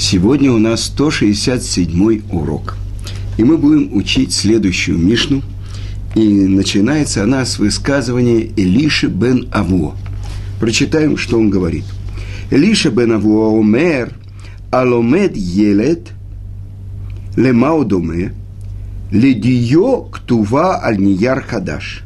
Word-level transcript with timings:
Сегодня 0.00 0.50
у 0.50 0.56
нас 0.56 0.84
167 0.84 2.22
урок. 2.32 2.76
И 3.36 3.44
мы 3.44 3.58
будем 3.58 3.94
учить 3.94 4.32
следующую 4.32 4.96
Мишну. 4.96 5.42
И 6.14 6.26
начинается 6.26 7.22
она 7.22 7.44
с 7.44 7.58
высказывания 7.58 8.50
Элиши 8.56 9.08
бен 9.08 9.48
Аво. 9.52 9.94
Прочитаем, 10.58 11.18
что 11.18 11.38
он 11.38 11.50
говорит. 11.50 11.84
Элиша 12.50 12.90
бен 12.90 13.12
Аво 13.12 13.60
омер 13.60 14.14
аломед 14.70 15.36
елет 15.36 16.08
лемау 17.36 17.84
доме 17.84 18.32
ледио 19.10 20.04
ктува 20.04 20.82
аль 20.82 20.98
нияр 20.98 21.42
хадаш. 21.42 22.04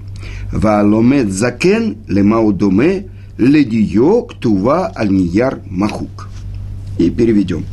Вааломед 0.53 1.31
закен 1.31 1.99
лемау 2.09 2.53
доме 2.53 3.07
ледио 3.39 4.23
ктува 4.23 4.93
нияр 5.09 5.61
махук. 5.71 6.29
И 6.99 7.09
переведем. 7.09 7.65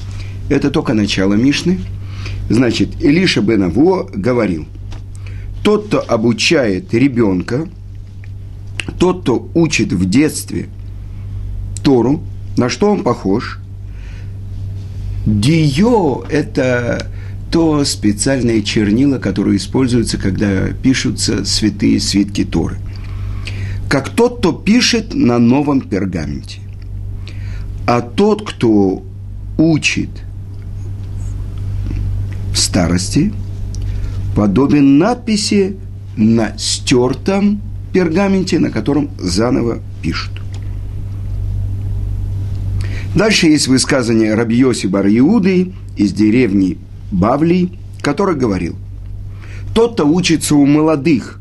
Это 0.52 0.70
только 0.70 0.94
начало 0.94 1.36
Мишны. 1.36 1.80
Значит, 2.50 3.02
Илиша 3.02 3.42
бен 3.42 3.64
Аво 3.64 4.10
говорил, 4.14 4.68
тот, 5.64 5.88
кто 5.88 6.04
обучает 6.06 6.94
ребенка, 6.94 7.70
тот, 9.00 9.22
кто 9.22 9.50
учит 9.54 9.94
в 9.94 10.10
детстве 10.10 10.68
Тору, 11.86 12.22
на 12.58 12.68
что 12.68 12.92
он 12.92 13.04
похож? 13.04 13.60
Дио– 15.26 16.26
это 16.30 17.10
то 17.50 17.86
специальное 17.86 18.62
чернила, 18.62 19.20
которое 19.20 19.56
используется, 19.56 20.18
когда 20.18 20.68
пишутся 20.74 21.46
святые 21.46 22.02
свитки 22.02 22.44
Торы. 22.44 22.76
Как 23.88 24.10
тот, 24.10 24.40
кто 24.40 24.52
пишет 24.52 25.14
на 25.14 25.40
новом 25.40 25.80
пергаменте. 25.80 26.60
А 27.88 28.02
тот, 28.02 28.46
кто 28.46 29.06
учит– 29.58 30.10
старости 32.62 33.34
подобен 34.36 34.98
надписи 34.98 35.76
на 36.16 36.58
стертом 36.58 37.62
пергаменте, 37.94 38.60
на 38.60 38.70
котором 38.70 39.10
заново 39.18 39.80
пишут. 40.02 40.32
Дальше 43.16 43.48
есть 43.48 43.68
высказывание 43.68 44.36
Рабиоси 44.36 44.88
бар 44.88 45.08
Иуды 45.08 45.74
из 45.98 46.14
деревни 46.14 46.78
Бавли, 47.12 47.72
который 48.02 48.36
говорил, 48.36 48.76
тот, 49.74 49.94
кто 49.94 50.08
учится 50.08 50.56
у 50.56 50.66
молодых, 50.66 51.40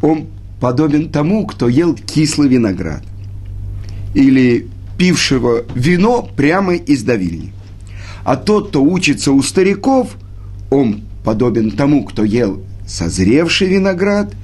он 0.00 0.28
подобен 0.60 1.10
тому, 1.10 1.46
кто 1.46 1.68
ел 1.68 1.94
кислый 1.94 2.48
виноград 2.48 3.02
или 4.14 4.66
пившего 4.96 5.64
вино 5.74 6.28
прямо 6.36 6.74
из 6.74 7.02
давильни– 7.02 7.52
а 8.24 8.36
тот, 8.36 8.68
кто 8.68 8.82
учится 8.82 9.32
у 9.32 9.42
стариков, 9.42 10.16
он 10.70 11.02
подобен 11.24 11.70
тому, 11.70 12.04
кто 12.04 12.24
ел 12.24 12.62
созревший 12.86 13.68
виноград, 13.68 14.34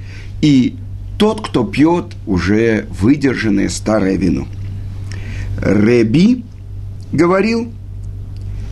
и 0.41 0.75
тот, 1.17 1.45
кто 1.45 1.65
пьет 1.65 2.15
уже 2.25 2.87
выдержанное 2.89 3.69
старое 3.69 4.15
вино. 4.15 4.47
Реби 5.61 6.43
говорил, 7.11 7.71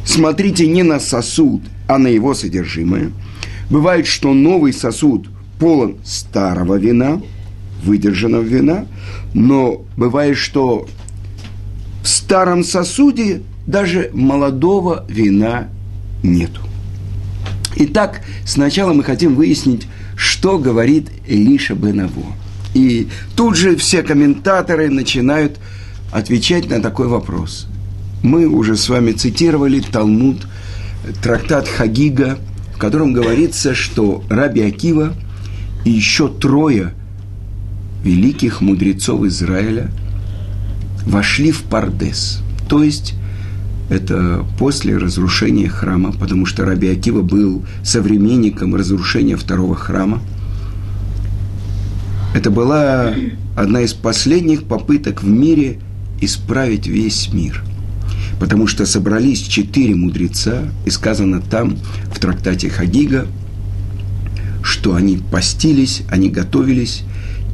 смотрите 0.05 0.67
не 0.67 0.83
на 0.83 0.99
сосуд, 0.99 1.61
а 1.87 1.97
на 1.97 2.07
его 2.07 2.33
содержимое. 2.33 3.11
Бывает, 3.69 4.07
что 4.07 4.33
новый 4.33 4.71
сосуд 4.71 5.27
полон 5.59 5.97
старого 6.05 6.75
вина, 6.75 7.21
выдержанного 7.83 8.43
вина, 8.43 8.85
но 9.33 9.83
бывает, 9.97 10.37
что 10.37 10.87
старом 12.27 12.65
сосуде 12.65 13.41
даже 13.67 14.11
молодого 14.13 15.05
вина 15.07 15.69
нету. 16.23 16.59
Итак, 17.77 18.21
сначала 18.43 18.91
мы 18.91 19.05
хотим 19.05 19.35
выяснить, 19.35 19.87
что 20.17 20.57
говорит 20.57 21.07
Элиша 21.25 21.73
Бенаво. 21.73 22.33
И 22.73 23.07
тут 23.37 23.55
же 23.55 23.77
все 23.77 24.03
комментаторы 24.03 24.89
начинают 24.89 25.57
отвечать 26.11 26.69
на 26.69 26.81
такой 26.81 27.07
вопрос. 27.07 27.67
Мы 28.23 28.45
уже 28.45 28.75
с 28.75 28.89
вами 28.89 29.13
цитировали 29.13 29.79
Талмуд, 29.79 30.45
трактат 31.23 31.69
Хагига, 31.69 32.39
в 32.75 32.77
котором 32.77 33.13
говорится, 33.13 33.73
что 33.73 34.21
Раби 34.29 34.63
Акива 34.63 35.13
и 35.85 35.91
еще 35.91 36.27
трое 36.27 36.91
великих 38.03 38.59
мудрецов 38.59 39.23
Израиля 39.23 39.89
вошли 41.07 41.51
в 41.51 41.63
Пардес, 41.63 42.41
то 42.67 42.83
есть 42.83 43.15
это 43.89 44.45
после 44.59 44.97
разрушения 44.97 45.69
храма, 45.69 46.11
потому 46.11 46.45
что 46.45 46.65
Раби 46.65 46.89
Акива 46.89 47.21
был 47.21 47.65
современником 47.83 48.75
разрушения 48.75 49.37
второго 49.37 49.75
храма. 49.75 50.21
Это 52.35 52.51
была 52.51 53.13
одна 53.55 53.81
из 53.81 53.93
последних 53.93 54.65
попыток 54.65 55.23
в 55.23 55.27
мире 55.27 55.79
исправить 56.19 56.85
весь 56.85 57.31
мир. 57.31 57.63
Потому 58.39 58.67
что 58.67 58.85
собрались 58.85 59.39
четыре 59.39 59.95
мудреца, 59.95 60.63
и 60.85 60.89
сказано 60.89 61.41
там, 61.41 61.77
в 62.13 62.19
трактате 62.19 62.69
Хагига, 62.69 63.25
что 64.61 64.95
они 64.95 65.17
постились, 65.31 66.03
они 66.09 66.29
готовились, 66.29 67.03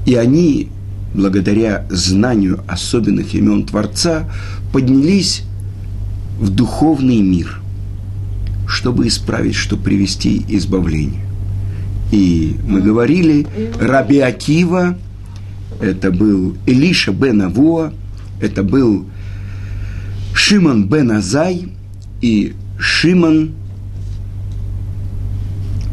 и 0.05 0.15
они, 0.15 0.69
благодаря 1.13 1.85
знанию 1.89 2.63
особенных 2.67 3.33
имен 3.33 3.65
Творца, 3.65 4.29
поднялись 4.71 5.43
в 6.39 6.49
духовный 6.49 7.21
мир, 7.21 7.59
чтобы 8.67 9.07
исправить, 9.07 9.55
чтобы 9.55 9.83
привести 9.83 10.43
избавление. 10.47 11.21
И 12.11 12.57
мы 12.67 12.81
говорили, 12.81 13.47
Раби 13.79 14.19
Акива, 14.19 14.97
это 15.79 16.11
был 16.11 16.55
Элиша 16.65 17.11
бен 17.11 17.41
Авуа, 17.41 17.93
это 18.41 18.63
был 18.63 19.05
Шимон 20.33 20.87
бен 20.87 21.11
Азай 21.11 21.69
и 22.21 22.53
Шимон, 22.79 23.51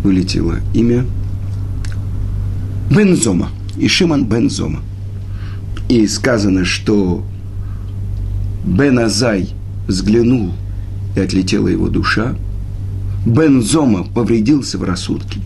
вылетело 0.03 0.57
имя, 0.75 1.05
Бензома, 2.91 3.51
и 3.77 3.87
Шимон 3.89 4.25
Бензома. 4.25 4.81
И 5.91 6.07
сказано, 6.07 6.65
что 6.65 7.23
Бен 8.65 8.99
Азай– 8.99 9.51
взглянул, 9.91 10.53
и 11.17 11.21
отлетела 11.21 11.69
его 11.69 11.89
душа. 11.89 12.35
Бензома 13.27 14.05
повредился 14.05 14.79
в 14.79 14.85
рассудке. 14.85 15.41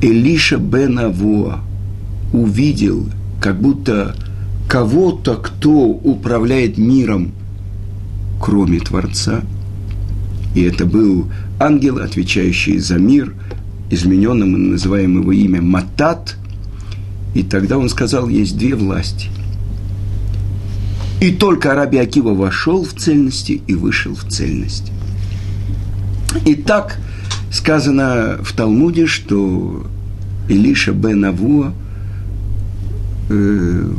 Элиша 0.00 0.58
бен 0.58 0.98
Авоа 0.98 1.60
увидел, 2.32 3.08
как 3.40 3.60
будто 3.60 4.14
кого-то, 4.68 5.36
кто 5.36 5.72
управляет 5.88 6.78
миром, 6.78 7.32
кроме 8.40 8.78
Творца. 8.78 9.42
И 10.54 10.62
это 10.62 10.86
был 10.86 11.26
ангел, 11.58 11.98
отвечающий 11.98 12.78
за 12.78 12.98
мир, 12.98 13.34
измененным 13.90 14.52
мы 14.52 14.58
называем 14.58 15.30
имя 15.30 15.60
Матат. 15.60 16.36
И 17.36 17.42
тогда 17.42 17.76
он 17.76 17.90
сказал, 17.90 18.30
есть 18.30 18.56
две 18.56 18.74
власти. 18.74 19.28
И 21.20 21.30
только 21.32 21.74
Раби 21.74 21.98
Акива 21.98 22.32
вошел 22.32 22.82
в 22.82 22.94
цельности 22.94 23.60
и 23.66 23.74
вышел 23.74 24.14
в 24.14 24.24
цельность. 24.24 24.90
И 26.46 26.54
так 26.54 26.98
сказано 27.52 28.38
в 28.42 28.54
Талмуде, 28.54 29.06
что 29.06 29.86
Илиша 30.48 30.92
бен 30.92 31.26
Авуа, 31.26 31.74
э, 33.28 33.92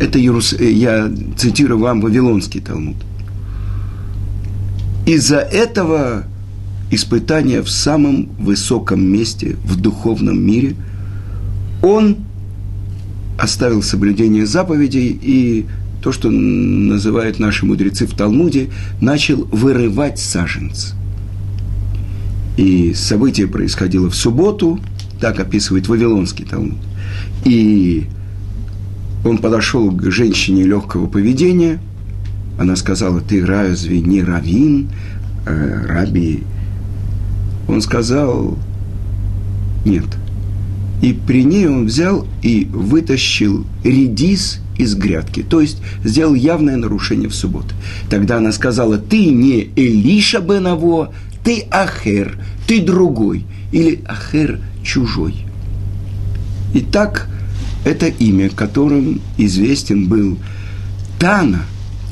это 0.00 0.18
Ярус, 0.18 0.52
э, 0.52 0.72
я 0.72 1.08
цитирую 1.36 1.78
вам 1.78 2.00
Вавилонский 2.00 2.60
Талмуд. 2.60 2.96
Из-за 5.06 5.38
этого 5.38 6.24
испытания 6.90 7.62
в 7.62 7.70
самом 7.70 8.28
высоком 8.40 9.04
месте, 9.04 9.56
в 9.64 9.80
духовном 9.80 10.44
мире, 10.44 10.74
он 11.80 12.16
оставил 13.40 13.82
соблюдение 13.82 14.46
заповедей 14.46 15.18
и 15.20 15.66
то, 16.02 16.12
что 16.12 16.30
называют 16.30 17.38
наши 17.38 17.66
мудрецы 17.66 18.06
в 18.06 18.14
Талмуде, 18.14 18.70
начал 19.00 19.44
вырывать 19.46 20.18
саженцы. 20.18 20.94
И 22.56 22.92
событие 22.94 23.46
происходило 23.46 24.10
в 24.10 24.14
субботу, 24.14 24.78
так 25.20 25.40
описывает 25.40 25.88
Вавилонский 25.88 26.44
Талмуд. 26.44 26.78
И 27.44 28.06
он 29.24 29.38
подошел 29.38 29.90
к 29.90 30.10
женщине 30.10 30.64
легкого 30.64 31.06
поведения, 31.06 31.80
она 32.58 32.76
сказала, 32.76 33.20
ты 33.20 33.44
разве 33.44 34.00
не 34.00 34.22
равин, 34.22 34.90
э, 35.46 35.86
раби? 35.86 36.42
Он 37.68 37.80
сказал, 37.80 38.58
нет. 39.84 40.04
И 41.02 41.12
при 41.12 41.44
ней 41.44 41.66
он 41.66 41.86
взял 41.86 42.26
и 42.42 42.66
вытащил 42.66 43.66
редис 43.82 44.60
из 44.76 44.94
грядки, 44.94 45.42
то 45.42 45.60
есть 45.60 45.78
сделал 46.04 46.34
явное 46.34 46.76
нарушение 46.76 47.28
в 47.28 47.34
субботу. 47.34 47.74
Тогда 48.08 48.38
она 48.38 48.52
сказала, 48.52 48.98
ты 48.98 49.26
не 49.26 49.70
Элиша 49.76 50.40
Бенаво, 50.40 51.12
ты 51.44 51.66
Ахер, 51.70 52.38
ты 52.66 52.80
другой, 52.80 53.44
или 53.72 54.02
Ахер 54.06 54.60
чужой. 54.82 55.34
Итак, 56.74 57.28
это 57.84 58.06
имя, 58.06 58.50
которым 58.50 59.20
известен 59.38 60.06
был 60.06 60.38
Тана, 61.18 61.62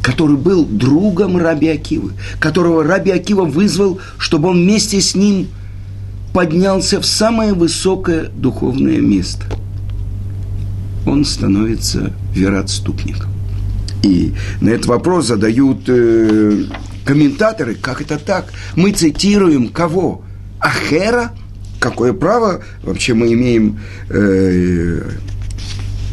который 0.03 0.37
был 0.37 0.65
другом 0.65 1.37
Раби 1.37 1.69
Акивы, 1.69 2.13
которого 2.41 2.83
Раби 2.85 3.11
Акива 3.11 3.45
вызвал, 3.45 3.99
чтобы 4.19 4.49
он 4.49 4.63
вместе 4.63 5.01
с 5.01 5.15
ним 5.15 5.49
поднялся 6.33 7.01
в 7.01 7.07
самое 7.07 7.53
высокое 7.53 8.29
духовное 8.29 9.01
место. 9.01 9.45
Он 11.07 11.25
становится 11.25 12.13
вероотступником. 12.35 13.31
И 14.03 14.35
на 14.61 14.71
этот 14.71 14.87
вопрос 14.87 15.27
задают 15.27 15.89
э, 15.89 16.65
комментаторы, 17.05 17.75
как 17.75 18.01
это 18.01 18.19
так? 18.19 18.53
Мы 18.77 18.93
цитируем 18.93 19.69
кого? 19.69 20.23
Ахера? 20.61 21.33
Какое 21.81 22.13
право 22.13 22.63
вообще 22.83 23.15
мы 23.15 23.33
имеем 23.33 23.81
э, 24.09 25.11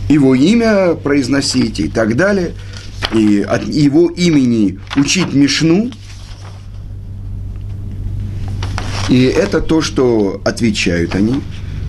его 0.10 0.36
имя 0.36 0.96
произносить 0.96 1.80
и 1.80 1.88
так 1.90 2.16
далее? 2.16 2.54
И 3.14 3.42
от 3.42 3.68
его 3.68 4.10
имени 4.10 4.80
учить 4.96 5.34
Мишну. 5.34 5.92
И 9.10 9.24
это 9.24 9.62
то, 9.62 9.82
что 9.82 10.42
отвечают 10.44 11.16
они. 11.16 11.42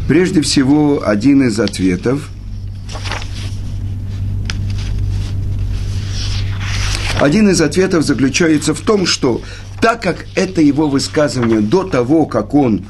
Прежде 0.09 0.41
всего, 0.43 1.03
один 1.05 1.43
из 1.43 1.59
ответов– 1.59 2.29
Один 7.21 7.49
из 7.49 7.63
ответов 7.63 8.05
заключается 8.05 8.75
в 8.75 8.81
том, 8.81 9.07
что 9.07 9.41
так 9.81 10.03
как 10.03 10.27
это 10.35 10.61
его 10.61 10.89
высказывание 10.89 11.61
до 11.61 11.85
того, 11.85 12.27
как 12.27 12.53
он 12.53 12.85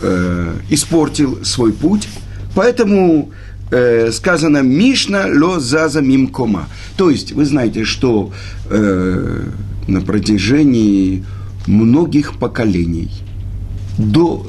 э, 0.00 0.54
испортил 0.70 1.44
свой 1.44 1.72
путь, 1.72 2.08
поэтому 2.54 3.32
э, 3.72 4.12
сказано 4.12 4.58
«Мишна 4.62 5.24
ло 5.26 5.58
заза 5.58 6.00
мимкома». 6.00 6.68
То 6.96 7.10
есть, 7.10 7.32
вы 7.32 7.44
знаете, 7.44 7.84
что 7.84 8.32
э, 8.70 9.48
на 9.88 10.00
протяжении 10.00 11.24
многих 11.66 12.38
поколений 12.38 13.10
до 13.98 14.46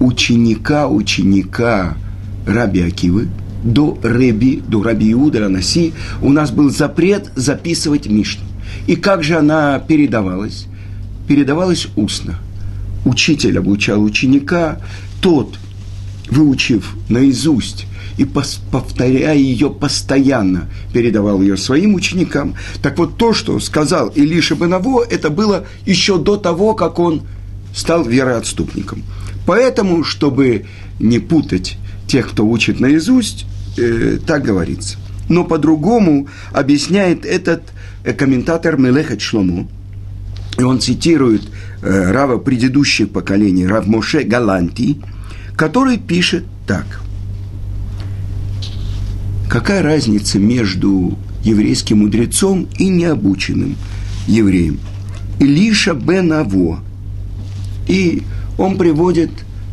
ученика 0.00 0.88
ученика 0.88 1.96
Раби 2.46 2.80
Акивы– 2.80 3.28
до 3.66 3.98
Реби, 4.02 4.62
до 4.66 4.82
Раби 4.82 5.12
Иуда 5.12 5.40
Ранаси, 5.40 5.92
у 6.22 6.30
нас 6.30 6.50
был 6.50 6.70
запрет 6.70 7.30
записывать 7.34 8.06
Мишну. 8.06 8.44
И 8.86 8.96
как 8.96 9.24
же 9.24 9.36
она 9.36 9.78
передавалась? 9.80 10.66
Передавалась 11.26 11.88
устно. 11.96 12.38
Учитель 13.04 13.58
обучал 13.58 14.02
ученика, 14.02 14.80
тот, 15.20 15.58
выучив 16.30 16.94
наизусть 17.08 17.86
и 18.16 18.24
повторяя 18.24 19.36
ее 19.36 19.70
постоянно, 19.70 20.70
передавал 20.92 21.42
ее 21.42 21.56
своим 21.56 21.94
ученикам. 21.94 22.54
Так 22.82 22.98
вот, 22.98 23.18
то, 23.18 23.34
что 23.34 23.58
сказал 23.60 24.08
Илиша 24.08 24.54
Бенаво, 24.54 25.04
это 25.04 25.28
было 25.28 25.66
еще 25.84 26.18
до 26.18 26.36
того, 26.36 26.74
как 26.74 26.98
он 26.98 27.22
стал 27.76 28.04
вероотступником. 28.04 29.04
Поэтому, 29.46 30.02
чтобы 30.02 30.64
не 30.98 31.20
путать 31.20 31.76
тех, 32.08 32.30
кто 32.30 32.46
учит 32.46 32.80
наизусть, 32.80 33.46
э, 33.76 34.18
так 34.26 34.42
говорится. 34.42 34.96
Но 35.28 35.44
по-другому 35.44 36.28
объясняет 36.52 37.24
этот 37.24 37.62
э, 38.04 38.12
комментатор 38.12 38.78
Мелехет 38.78 39.20
Шлому, 39.20 39.68
и 40.58 40.62
он 40.62 40.80
цитирует 40.80 41.42
э, 41.82 42.10
Рава 42.10 42.38
предыдущих 42.38 43.10
поколений, 43.10 43.66
Рав 43.66 43.86
Моше 43.86 44.22
Галанти, 44.22 44.96
который 45.54 45.98
пишет 45.98 46.44
так. 46.66 47.02
Какая 49.50 49.82
разница 49.82 50.38
между 50.38 51.16
еврейским 51.44 51.98
мудрецом 51.98 52.68
и 52.78 52.88
необученным 52.88 53.76
евреем? 54.26 54.80
Илиша 55.38 55.94
бен 55.94 56.32
Аво. 56.32 56.80
И 57.88 58.22
он 58.58 58.76
приводит 58.76 59.30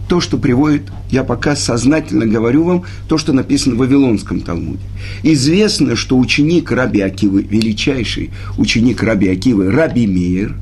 то, 0.07 0.19
что 0.21 0.37
приводит, 0.37 0.83
я 1.09 1.23
пока 1.23 1.55
сознательно 1.55 2.25
говорю 2.25 2.63
вам, 2.63 2.83
то, 3.07 3.17
что 3.17 3.33
написано 3.33 3.75
в 3.75 3.79
Вавилонском 3.79 4.41
Талмуде. 4.41 4.83
Известно, 5.23 5.95
что 5.95 6.17
ученик 6.17 6.71
Раби 6.71 7.01
Акивы, 7.01 7.41
величайший 7.43 8.31
ученик 8.57 9.01
Раби 9.01 9.29
Акивы, 9.29 9.71
Раби 9.71 10.05
Мейер, 10.05 10.55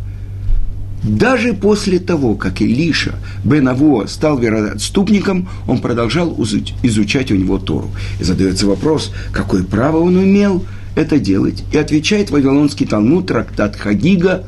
даже 1.04 1.54
после 1.54 1.98
того, 1.98 2.36
как 2.36 2.62
Илиша 2.62 3.16
бен 3.44 3.68
Аво 3.68 4.06
стал 4.06 4.38
вероотступником, 4.38 5.50
он 5.68 5.80
продолжал 5.80 6.38
изучать 6.84 7.32
у 7.32 7.36
него 7.36 7.58
Тору. 7.58 7.90
И 8.20 8.24
задается 8.24 8.68
вопрос, 8.68 9.12
какое 9.32 9.64
право 9.64 9.98
он 9.98 10.24
имел 10.24 10.64
это 10.96 11.18
делать. 11.18 11.64
И 11.74 11.78
отвечает 11.78 12.30
Вавилонский 12.30 12.86
Талмуд, 12.86 13.28
трактат 13.28 13.76
Хагига, 13.76 14.46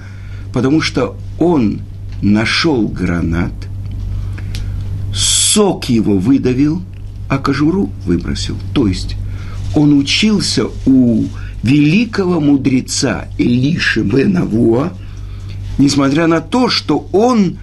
потому 0.53 0.79
что 0.81 1.17
он 1.39 1.81
нашел 2.23 2.87
гранат– 2.87 3.53
сок 5.13 5.85
его 5.89 6.17
выдавил, 6.17 6.81
а 7.29 7.37
кожуру 7.37 7.91
выбросил. 8.05 8.57
То 8.73 8.87
есть 8.87 9.15
он 9.75 9.97
учился 9.97 10.65
у 10.85 11.25
великого 11.61 12.39
мудреца 12.39 13.27
Илиши 13.37 14.01
бен 14.01 14.37
Авуа, 14.37 14.93
несмотря 15.77 16.27
на 16.27 16.41
то, 16.41 16.69
что 16.69 17.07
он 17.11 17.57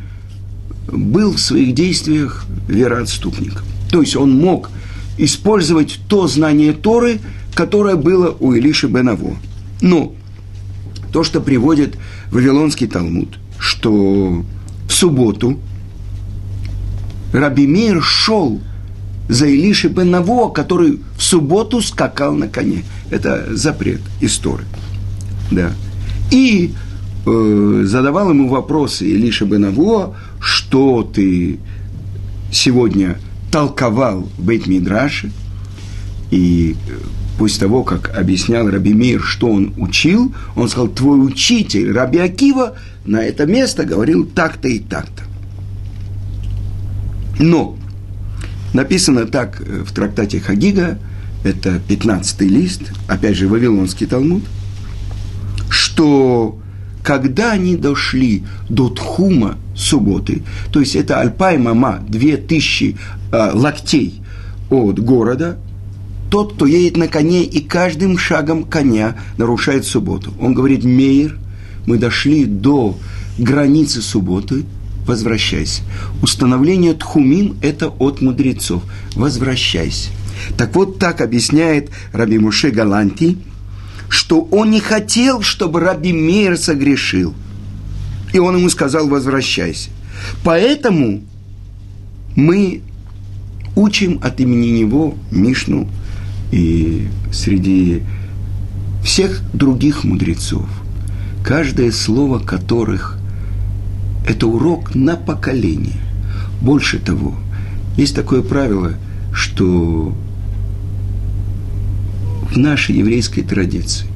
был 0.86 1.32
в 1.32 1.40
своих 1.40 1.74
действиях 1.74 2.44
вероотступником. 2.68 3.66
То 3.90 4.00
есть 4.00 4.16
он 4.16 4.36
мог 4.36 4.70
использовать 5.18 5.98
то 6.08 6.26
знание 6.28 6.72
Торы, 6.72 7.20
которое 7.54 7.96
было 7.96 8.34
у 8.38 8.54
Илиши 8.54 8.86
бен 8.86 9.08
Авуа. 9.08 9.36
Но 9.80 10.14
то, 11.12 11.24
что 11.24 11.40
приводит 11.40 11.96
Вавилонский 12.30 12.86
Талмуд, 12.86 13.38
что 13.60 14.42
в 14.88 14.92
субботу– 14.92 15.58
Раби 17.32 17.66
Мир 17.66 18.02
шел 18.02 18.60
за 19.28 19.46
Илиши 19.46 19.88
бен 19.88 20.10
Наво, 20.10 20.50
который 20.50 21.00
в 21.16 21.22
субботу 21.22 21.80
скакал 21.80 22.34
на 22.34 22.48
коне. 22.48 22.84
Это 23.10 23.46
запрет 23.56 24.00
истории. 24.20 24.66
Да. 25.50 25.72
И 26.30 26.72
э, 27.26 27.82
задавал 27.86 28.31
ему 28.31 28.48
вопросы 28.48 29.06
Илиша 29.06 29.44
бен 29.44 29.62
Наво, 29.62 30.17
что 30.40 31.02
ты 31.02 31.60
сегодня 32.52 33.19
толковал 33.52 34.29
в 34.36 34.43
бейт 34.43 34.67
мидраше 34.67 35.31
и 36.31 36.77
э, 36.89 36.93
после 37.39 37.60
того, 37.60 37.82
как 37.82 38.17
объяснял 38.17 38.69
Раби 38.69 38.93
Мир, 38.93 39.22
что 39.22 39.49
он 39.51 39.75
учил, 39.79 40.34
он 40.56 40.69
сказал, 40.69 40.89
твой 40.89 41.25
учитель 41.25 41.93
Раби 41.93 42.19
Акива 42.19 42.77
на 43.05 43.22
это 43.22 43.46
место 43.46 43.84
говорил 43.84 44.27
так-то 44.27 44.69
и 44.69 44.79
так-то. 44.79 45.25
Но 47.39 47.77
написано 48.72 49.27
так 49.27 49.60
э, 49.60 49.84
в 49.84 49.93
трактате 49.93 50.41
Хагига, 50.41 50.99
это 51.43 51.81
15 51.89 52.41
лист, 52.43 52.82
опять 53.08 53.37
же, 53.37 53.49
Вавилонский 53.49 54.06
Талмуд, 54.06 54.44
что 55.70 56.58
когда 57.03 57.53
они 57.53 57.77
дошли 57.77 58.44
до 58.69 58.91
Тхума 58.91 59.56
субботы, 59.75 60.43
то 60.70 60.81
есть 60.81 60.94
это 60.94 61.19
Альпай 61.20 61.56
Мама, 61.56 62.05
2000 62.06 62.96
э, 63.32 63.51
локтей 63.55 64.22
от 64.69 65.01
города, 65.01 65.58
тот, 66.31 66.55
кто 66.55 66.67
едет 66.67 66.96
на 66.96 67.08
коне 67.08 67.44
и 67.44 67.60
каждым 67.60 68.17
шагом 68.17 68.65
коня 68.65 69.17
нарушает 69.37 69.84
субботу. 69.84 70.32
Он 70.41 70.55
говорит, 70.55 70.84
Мейер, 70.84 71.39
мы 71.87 71.99
дошли 71.99 72.44
до 72.44 72.96
границы 73.39 74.01
субботы– 74.01 74.65
возвращайся. 75.06 75.82
Установление 76.22 76.94
тхумим– 76.94 77.56
это 77.63 77.89
от 77.89 78.20
мудрецов. 78.20 78.82
Возвращайся. 79.15 80.10
Так 80.56 80.75
вот 80.77 80.99
так 80.99 81.20
объясняет 81.20 81.91
Раби 82.13 82.39
Муше 82.39 82.70
Галанти, 82.70 83.37
что 84.08 84.43
он 84.51 84.70
не 84.70 84.81
хотел, 84.81 85.43
чтобы 85.43 85.81
Раби 85.81 86.13
Мейер 86.13 86.56
согрешил. 86.56 87.34
И 88.32 88.39
он 88.39 88.56
ему 88.56 88.70
сказал, 88.70 89.08
возвращайся. 89.08 89.91
Поэтому 90.44 91.22
мы 92.37 92.82
учим 93.75 94.20
от 94.22 94.41
имени 94.41 94.69
него 94.69 95.15
Мишну 95.31 95.89
и 96.50 97.08
среди 97.32 98.02
всех 99.02 99.42
других 99.52 100.04
мудрецов, 100.04 100.69
каждое 101.44 101.90
слово 101.92 102.38
которых 102.38 103.19
это 104.26 104.46
урок 104.46 104.94
на 104.94 105.16
поколение. 105.16 106.00
Больше 106.60 106.98
того, 106.98 107.34
есть 107.96 108.14
такое 108.14 108.42
правило, 108.42 108.94
что 109.32 110.14
в 112.50 112.56
нашей 112.56 112.96
еврейской 112.96 113.42
традиции. 113.42 114.06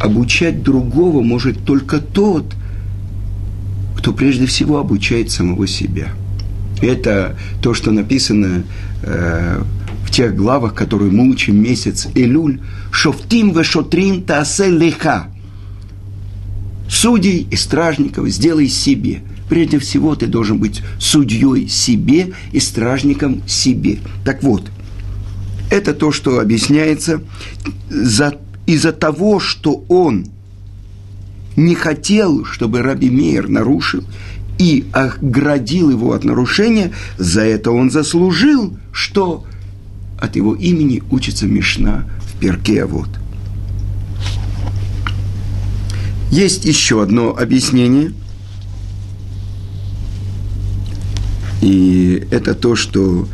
Обучать 0.00 0.62
другого 0.62 1.22
может 1.22 1.64
только 1.64 1.98
тот, 1.98 2.54
кто 3.96 4.12
прежде 4.12 4.46
всего 4.46 4.78
обучает 4.78 5.30
самого 5.30 5.66
себя. 5.66 6.08
Это 6.82 7.36
то, 7.62 7.72
что 7.72 7.92
написано 7.92 8.64
э, 9.02 9.62
тех 10.16 10.34
главах, 10.34 10.72
которые 10.72 11.12
мы 11.12 11.28
учим 11.28 11.62
месяц 11.62 12.08
Элюль. 12.14 12.60
«Шофтим 12.90 13.52
вешотрим 13.52 14.22
таасе 14.22 14.70
леха» 14.70 15.28
судей 16.88 17.46
и 17.50 17.56
стражников 17.56 18.28
сделай 18.28 18.68
себе. 18.68 19.20
Прежде 19.50 19.78
всего, 19.78 20.14
ты 20.14 20.26
должен 20.26 20.58
быть 20.58 20.82
судьей 20.98 21.68
себе 21.68 22.32
и 22.52 22.60
стражником 22.60 23.42
себе. 23.46 23.98
Так 24.24 24.42
вот, 24.42 24.70
это 25.70 25.92
то, 25.92 26.12
что 26.12 26.40
объясняется 26.40 27.20
за, 27.90 28.38
из-за 28.66 28.92
того, 28.92 29.38
что 29.38 29.84
он 29.88 30.28
не 31.56 31.74
хотел, 31.74 32.46
чтобы 32.46 32.82
Раби 32.82 33.10
Мейер 33.10 33.48
нарушил 33.48 34.02
и 34.58 34.86
оградил 34.92 35.90
его 35.90 36.12
от 36.12 36.24
нарушения, 36.24 36.92
за 37.18 37.42
это 37.42 37.70
он 37.70 37.90
заслужил, 37.90 38.78
что 38.92 39.44
от 40.18 40.36
его 40.36 40.54
имени 40.54 41.02
учится 41.10 41.46
Мишна 41.46 42.08
в 42.20 42.38
перке 42.38 42.84
вот. 42.84 43.08
Есть 46.30 46.64
еще 46.64 47.02
одно 47.02 47.36
объяснение. 47.36 48.12
И 51.62 52.26
это 52.30 52.54
то, 52.54 52.76
что... 52.76 53.28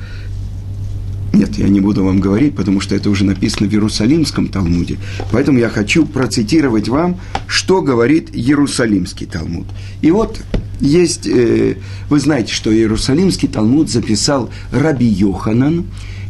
Нет, 1.32 1.56
я 1.56 1.68
не 1.68 1.80
буду 1.80 2.04
вам 2.04 2.20
говорить, 2.20 2.54
потому 2.54 2.80
что 2.80 2.94
это 2.94 3.08
уже 3.08 3.24
написано 3.24 3.66
в 3.66 3.72
Иерусалимском 3.72 4.48
Талмуде. 4.48 4.98
Поэтому 5.30 5.58
я 5.58 5.70
хочу 5.70 6.04
процитировать 6.04 6.88
вам, 6.88 7.18
что 7.46 7.80
говорит 7.80 8.28
Иерусалимский 8.34 9.26
Талмуд. 9.26 9.66
И 10.02 10.10
вот 10.10 10.42
есть, 10.78 11.26
э, 11.26 11.78
вы 12.10 12.20
знаете, 12.20 12.52
что 12.52 12.72
Иерусалимский 12.72 13.48
Талмуд 13.48 13.88
записал 13.88 14.50
Раби 14.70 15.06
Йоханан, 15.06 15.86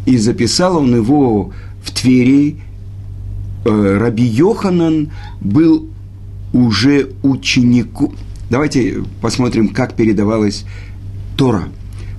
и 0.07 0.17
записал 0.17 0.79
он 0.79 0.95
его 0.95 1.53
в 1.83 1.91
Твери. 1.93 2.57
Э, 3.65 3.99
Раби 3.99 4.25
Йоханан 4.25 5.11
был 5.41 5.89
уже 6.53 7.11
ученику. 7.23 8.15
Давайте 8.51 9.05
посмотрим, 9.21 9.69
как 9.69 9.95
передавалась 9.95 10.65
Тора. 11.37 11.69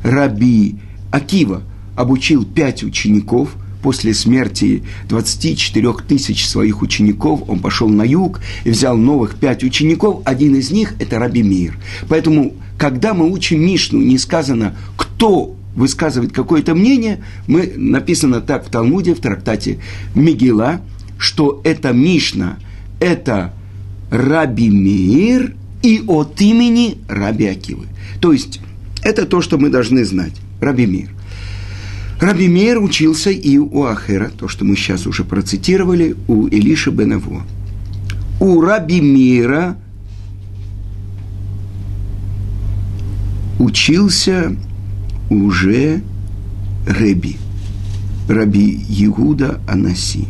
Раби 0.03 0.77
Акива 1.11 1.63
обучил 1.95 2.45
пять 2.45 2.83
учеников. 2.83 3.55
После 3.83 4.13
смерти 4.13 4.83
24 5.09 5.93
тысяч 6.07 6.47
своих 6.47 6.81
учеников 6.81 7.43
он 7.49 7.59
пошел 7.59 7.89
на 7.89 8.03
юг 8.03 8.39
и 8.63 8.69
взял 8.69 8.95
новых 8.95 9.35
пять 9.35 9.61
учеников. 9.61 10.21
Один 10.23 10.55
из 10.55 10.71
них– 10.71 10.95
это 10.99 11.19
Раби 11.19 11.43
Мир. 11.43 11.77
Поэтому, 12.07 12.53
когда 12.77 13.13
мы 13.13 13.29
учим 13.29 13.59
Мишну, 13.59 13.99
не 13.99 14.17
сказано, 14.17 14.73
кто 14.95 15.53
высказывает 15.75 16.31
какое-то 16.31 16.75
мнение, 16.75 17.23
мы, 17.47 17.73
написано 17.75 18.41
так 18.41 18.65
в 18.65 18.69
Талмуде, 18.69 19.15
в 19.15 19.19
трактате 19.19 19.79
Мигела, 20.15 20.81
что 21.17 21.61
это 21.63 21.93
Мишна, 21.93 22.57
это 22.99 23.53
Раби 24.11 24.69
Мир 24.69 25.55
и 25.81 26.03
от 26.05 26.39
имени 26.41 26.97
Раби 27.07 27.45
Акивы. 27.47 27.87
То 28.19 28.31
есть, 28.31 28.61
это 29.01 29.25
то, 29.25 29.41
что 29.41 29.57
мы 29.57 29.69
должны 29.69 30.05
знать. 30.05 30.33
Раби 30.61 30.85
Мир. 30.85 31.09
Раби 32.19 32.47
Мир 32.47 32.81
учился 32.81 33.31
и 33.31 33.57
у 33.57 33.83
Ахера, 33.83 34.29
то, 34.29 34.47
что 34.47 34.63
мы 34.63 34.75
сейчас 34.75 35.07
уже 35.07 35.25
процитировали, 35.25 36.15
у 36.27 36.47
Илиша 36.47 36.91
Бенаво. 36.91 37.43
У 38.39 38.61
Раби 38.61 39.01
Мира 39.01 39.77
учился 43.59 44.55
уже 45.33 46.01
Реби, 46.87 47.37
Раби 48.27 48.79
Иуда 48.89 49.59
Анаси. 49.67 50.27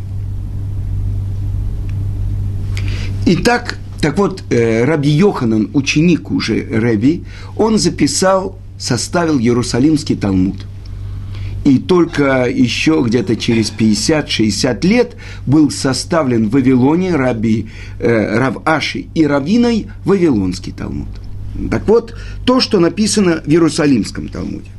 Итак, 3.26 3.78
так 4.02 4.18
вот, 4.18 4.44
э, 4.50 4.84
Раби 4.84 5.10
Йоханан, 5.10 5.70
ученик 5.74 6.32
уже 6.32 6.60
Реби, 6.60 7.24
он 7.56 7.78
записал, 7.78 8.58
составил 8.78 9.40
Иерусалимский 9.40 10.16
Талмуд. 10.16 10.66
И 11.64 11.78
только 11.78 12.50
еще 12.50 13.02
где-то 13.06 13.38
через 13.38 13.72
50-60 13.72 14.86
лет 14.86 15.16
был 15.48 15.72
составлен 15.72 16.50
в 16.50 16.52
Вавилоне 16.52 17.16
Раби 17.16 17.68
э, 18.00 18.38
Рав 18.38 18.58
Аши 18.66 19.06
и 19.16 19.26
Равиной 19.26 19.88
Вавилонский 20.04 20.74
Талмуд. 20.74 21.08
Так 21.72 21.88
вот, 21.88 22.16
то, 22.46 22.60
что 22.60 22.80
написано 22.80 23.42
в 23.46 23.50
Иерусалимском 23.50 24.28
Талмуде. 24.28 24.70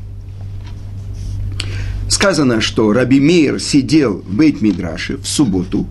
Сказано, 2.14 2.61
что 2.61 2.92
Раби 2.92 3.18
Мейер 3.18 3.59
сидел 3.59 4.23
в 4.23 4.40
Бейт-Мидраше 4.40 5.16
в 5.16 5.26
субботу 5.26 5.87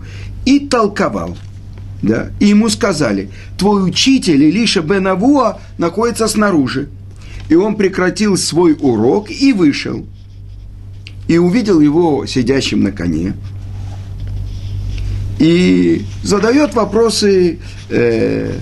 и 0.46 0.58
толковал– 0.58 1.36
да, 2.04 2.32
и 2.38 2.46
ему 2.48 2.68
сказали, 2.68 3.30
твой 3.56 3.88
учитель 3.88 4.42
Илиша 4.42 4.82
бен 4.82 5.06
Авуа 5.06 5.58
находится 5.78 6.28
снаружи. 6.28 6.88
И 7.48 7.54
он 7.54 7.76
прекратил 7.76 8.36
свой 8.36 8.76
урок 8.78 9.30
и 9.30 9.54
вышел. 9.54 10.04
И 11.28 11.38
увидел 11.38 11.80
его 11.80 12.26
сидящим 12.26 12.82
на 12.82 12.92
коне. 12.92 13.32
И 15.38 16.02
задает 16.22 16.74
вопросы 16.74 17.58
э, 17.88 18.58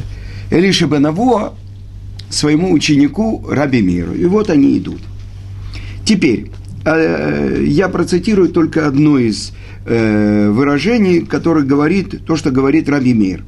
Элиша 0.53 0.87
бен 0.87 1.07
Авуа 1.07 1.55
своему 2.31 2.73
ученику 2.73 3.45
Раби 3.49 3.83
Миру. 3.83 4.15
И 4.15 4.25
вот 4.25 4.51
они 4.51 4.79
идут. 4.79 5.01
Теперь, 6.05 6.53
я 6.85 7.89
процитирую 7.89 8.49
только 8.49 8.87
одно 8.87 9.19
из 9.19 9.53
э, 9.85 10.51
выражений, 10.51 11.21
которое 11.21 11.65
говорит 11.65 12.25
то, 12.25 12.37
что 12.37 12.51
говорит 12.51 12.89
Раби 12.89 13.13
Мир. 13.13 13.45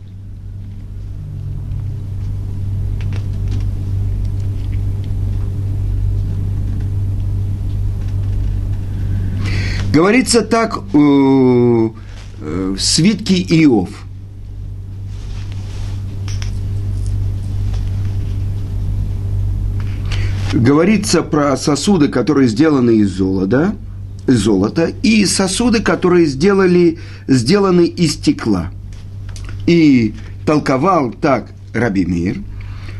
Говорится 9.93 10.43
так 10.43 10.79
э, 10.79 10.81
э, 12.41 12.75
в 12.76 12.81
свитке 12.81 13.37
Иов. 13.37 14.04
Говорится 20.55 21.23
про 21.23 21.57
сосуды, 21.57 22.09
которые 22.09 22.49
сделаны 22.49 22.97
из 22.97 23.11
золота– 23.11 23.75
золота 24.27 24.93
и 25.03 25.27
сосуды, 25.27 25.81
которые 25.81 26.27
сделали, 26.27 26.99
сделаны 27.27 27.87
из 27.87 28.15
стекла. 28.15 28.71
И 29.67 30.15
толковал 30.47 31.13
так 31.13 31.53
Раби 31.73 32.05
Мир, 32.05 32.39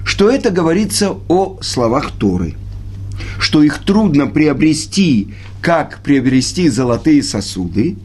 что 0.05 0.31
это 0.31 0.51
говорится 0.51 1.15
о 1.29 1.59
словах 1.61 2.13
Торы, 2.13 2.55
что 3.39 3.63
их 3.63 3.85
трудно 3.85 4.27
приобрести, 4.27 5.35
как 5.61 6.01
приобрести 6.03 6.69
золотые 6.69 7.23
сосуды, 7.23 7.97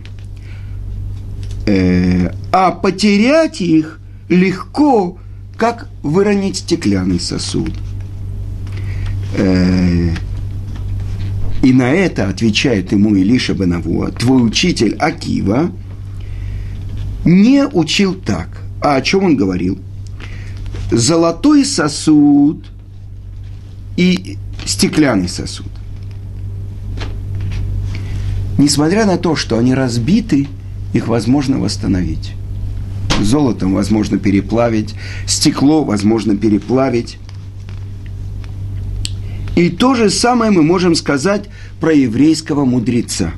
э, 1.66 2.32
а 2.52 2.72
потерять 2.72 3.62
их 3.62 4.00
легко, 4.30 5.18
как 5.58 5.90
выронить 6.04 6.58
стеклянный 6.58 7.20
сосуд. 7.20 7.72
Э, 9.36 10.10
и 11.62 11.74
на 11.74 11.92
это 11.92 12.30
отвечает 12.30 12.92
ему 12.92 13.16
Илиша 13.16 13.54
Бенавуа, 13.54 14.12
твой 14.12 14.46
учитель 14.46 14.96
Акива, 14.96 15.72
не 17.26 17.66
учил 17.66 18.14
так. 18.14 18.62
А 18.82 18.96
о 18.96 19.02
чем 19.02 19.26
он 19.26 19.36
говорил? 19.36 19.78
Золотой 20.92 21.66
сосуд 21.66 22.66
и 23.98 24.38
стеклянный 24.66 25.28
сосуд. 25.28 25.68
Несмотря 28.58 29.06
на 29.06 29.18
то, 29.18 29.36
что 29.36 29.58
они 29.58 29.74
разбиты, 29.74 30.48
их 30.94 31.08
возможно 31.08 31.60
восстановить. 31.60 32.34
Золотом 33.22 33.74
возможно 33.74 34.18
переплавить, 34.18 34.96
стекло 35.28 35.84
возможно 35.84 36.36
переплавить. 36.36 37.18
И 39.60 39.70
то 39.70 39.94
же 39.94 40.10
самое 40.10 40.52
мы 40.52 40.64
можем 40.64 40.96
сказать 40.96 41.50
про 41.82 41.92
еврейского 41.92 42.64
мудреца. 42.64 43.34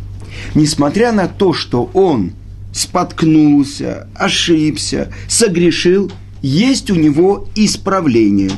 Несмотря 0.53 1.11
на 1.11 1.27
то, 1.27 1.51
что 1.51 1.89
он 1.95 2.33
споткнулся, 2.71 4.07
ошибся, 4.13 5.11
согрешил, 5.27 6.11
есть 6.43 6.91
у 6.91 6.95
него 6.95 7.49
исправление. 7.55 8.51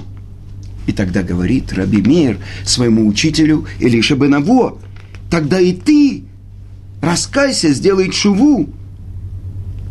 И 0.87 0.91
тогда 0.91 1.23
говорит 1.23 1.71
Раби 1.71 2.01
Мейер 2.01 2.37
своему 2.65 3.07
учителю 3.07 3.65
Илиша 3.79 4.17
Бенаво, 4.17 4.77
тогда 5.31 5.57
и 5.61 5.71
ты 5.71 6.25
раскайся, 7.01 7.71
сделай 7.71 8.11
чуву, 8.11 8.67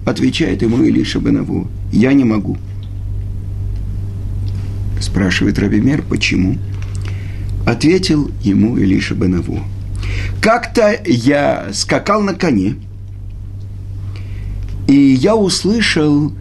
Отвечает 0.05 0.61
ему 0.61 0.85
Илиша 0.85 1.21
Бенаву, 1.21 1.69
я 1.91 2.13
не 2.13 2.25
могу. 2.25 2.59
Спрашивает 5.01 5.59
Рабимер, 5.59 6.03
почему? 6.03 6.59
Ответил 7.67 8.31
ему 8.43 8.77
Илиша 8.77 9.15
Бенаву. 9.15 9.61
Как-то 10.41 11.01
я 11.07 11.69
скакал 11.73 12.23
на 12.23 12.35
коне, 12.35 12.77
и 14.89 14.95
я 14.95 15.37
услышал 15.37 16.33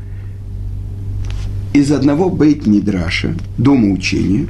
из 1.73 1.91
одного 1.91 2.29
бейт-мидраша, 2.29 3.35
дома 3.57 3.93
учения, 3.93 4.47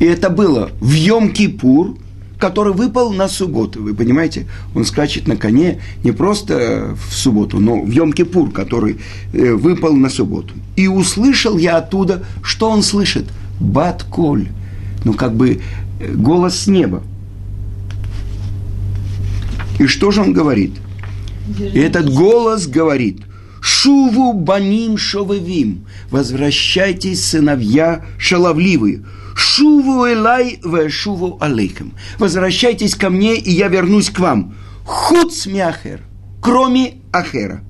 и 0.00 0.06
это 0.06 0.30
было 0.30 0.70
в 0.80 0.92
Йом-Кипур, 0.92 1.98
который 2.38 2.72
выпал 2.72 3.12
на 3.12 3.28
субботу. 3.28 3.82
Вы 3.82 3.94
понимаете, 3.94 4.46
он 4.74 4.84
скачет 4.84 5.28
на 5.28 5.36
коне 5.36 5.80
не 6.02 6.12
просто 6.12 6.96
в 7.08 7.14
субботу, 7.14 7.60
но 7.60 7.80
в 7.80 7.88
Йом-Кипур, 7.88 8.50
который 8.50 8.98
э, 9.32 9.52
выпал 9.52 9.94
на 9.94 10.10
субботу. 10.10 10.54
И 10.76 10.88
услышал 10.88 11.58
я 11.58 11.76
оттуда, 11.76 12.24
что 12.42 12.70
он 12.70 12.82
слышит? 12.82 13.26
Бат-коль. 13.60 14.48
Ну, 15.04 15.12
как 15.12 15.34
бы 15.36 15.60
голос 16.00 16.60
с 16.60 16.66
неба. 16.66 17.02
И 19.78 19.86
что 19.86 20.10
же 20.10 20.20
он 20.20 20.32
говорит? 20.32 20.72
И 21.58 21.78
этот 21.78 22.12
голос 22.12 22.66
говорит– 22.66 23.22
Шуву 23.66 24.34
баним 24.34 24.98
шовевим. 24.98 25.86
Возвращайтесь, 26.10 27.24
сыновья 27.24 28.04
шаловливые. 28.18 29.02
Шуву 29.34 30.06
элай 30.06 30.58
ве 30.62 30.90
шуву 30.90 31.38
алейхем. 31.40 31.94
Возвращайтесь 32.18 32.94
ко 32.94 33.08
мне, 33.08 33.36
и 33.36 33.50
я 33.50 33.68
вернусь 33.68 34.10
к 34.10 34.18
вам. 34.18 34.54
Хуц 34.84 35.46
мяхер, 35.46 36.00
кроме 36.42 36.96
ахера. 37.10 37.62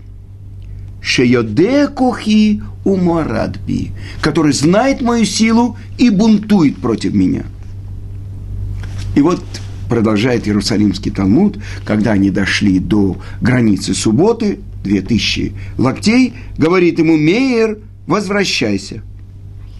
Шеоде 1.01 1.87
кухи 1.87 2.61
умарадби, 2.85 3.93
который 4.21 4.53
знает 4.53 5.01
мою 5.01 5.25
силу 5.25 5.77
и 5.97 6.11
бунтует 6.11 6.79
против 6.79 7.15
меня. 7.15 7.45
И 9.15 9.23
вот 9.23 9.43
продолжает 9.89 10.47
Иерусалимский 10.49 11.11
Талмуд, 11.11 11.59
когда 11.85 12.13
они 12.13 12.31
дошли 12.31 12.79
до 12.79 13.17
границы 13.41 13.95
субботы, 13.95 14.61
две 14.83 15.03
тысячи 15.03 15.53
локтей, 15.79 16.35
говорит 16.59 16.99
ему, 16.99 17.17
Мейер, 17.17 17.79
возвращайся. 18.07 19.03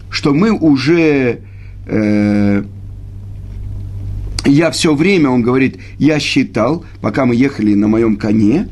Что 0.09 0.33
мы 0.33 0.51
уже, 0.51 1.41
э, 1.85 2.63
я 4.45 4.71
все 4.71 4.95
время, 4.95 5.29
он 5.29 5.41
говорит, 5.41 5.79
я 5.99 6.19
считал, 6.19 6.85
пока 7.01 7.25
мы 7.25 7.35
ехали 7.35 7.73
на 7.73 7.87
моем 7.87 8.15
коне, 8.15 8.69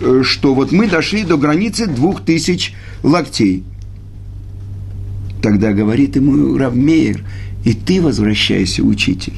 э, 0.00 0.22
что 0.24 0.54
вот 0.54 0.72
мы 0.72 0.88
дошли 0.88 1.24
до 1.24 1.36
границы 1.36 1.86
двух 1.86 2.24
тысяч 2.24 2.74
локтей. 3.02 3.64
Тогда 5.42 5.72
говорит 5.72 6.16
ему 6.16 6.56
Равмейер, 6.56 7.24
и 7.64 7.74
ты 7.74 8.00
возвращайся, 8.00 8.82
учитель. 8.82 9.34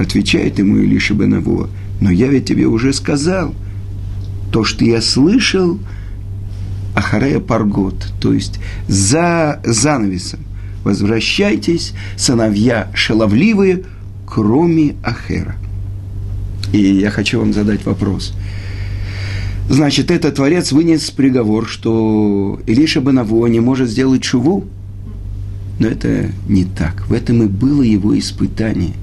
Отвечает 0.00 0.58
ему 0.58 0.78
Илиша 0.78 1.14
Бенавуа, 1.14 1.68
но 2.00 2.10
я 2.10 2.28
ведь 2.28 2.46
тебе 2.46 2.66
уже 2.66 2.92
сказал– 2.92 3.54
то, 4.50 4.64
что 4.64 4.84
я 4.84 5.00
слышал, 5.00 5.78
Ахарея 6.94 7.40
Паргот, 7.40 8.12
то 8.20 8.32
есть 8.32 8.58
за 8.88 9.60
занавесом. 9.64 10.40
Возвращайтесь, 10.84 11.92
сыновья 12.16 12.90
шаловливые, 12.94 13.84
кроме 14.26 14.94
Ахера. 15.04 15.56
И 16.72 16.78
я 16.78 17.10
хочу 17.10 17.38
вам 17.38 17.52
задать 17.52 17.84
вопрос. 17.84 18.34
Значит, 19.68 20.10
этот 20.10 20.36
творец 20.36 20.72
вынес 20.72 21.10
приговор, 21.10 21.68
что 21.68 22.60
Илиша 22.66 23.00
Банаво 23.00 23.46
не 23.46 23.60
может 23.60 23.88
сделать 23.88 24.24
шуву. 24.24 24.64
Но 25.78 25.86
это 25.86 26.30
не 26.48 26.64
так. 26.64 27.06
В 27.06 27.12
этом 27.12 27.42
и 27.42 27.46
было 27.46 27.82
его 27.82 28.18
испытание. 28.18 28.94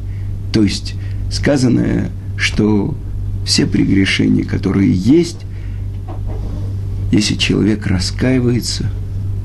То 0.57 0.63
есть 0.63 0.95
сказано, 1.29 2.09
что 2.35 2.97
все 3.45 3.67
прегрешения, 3.67 4.43
которые 4.43 4.91
есть, 4.91 5.37
если 7.11 7.35
человек 7.35 7.85
раскаивается, 7.85 8.89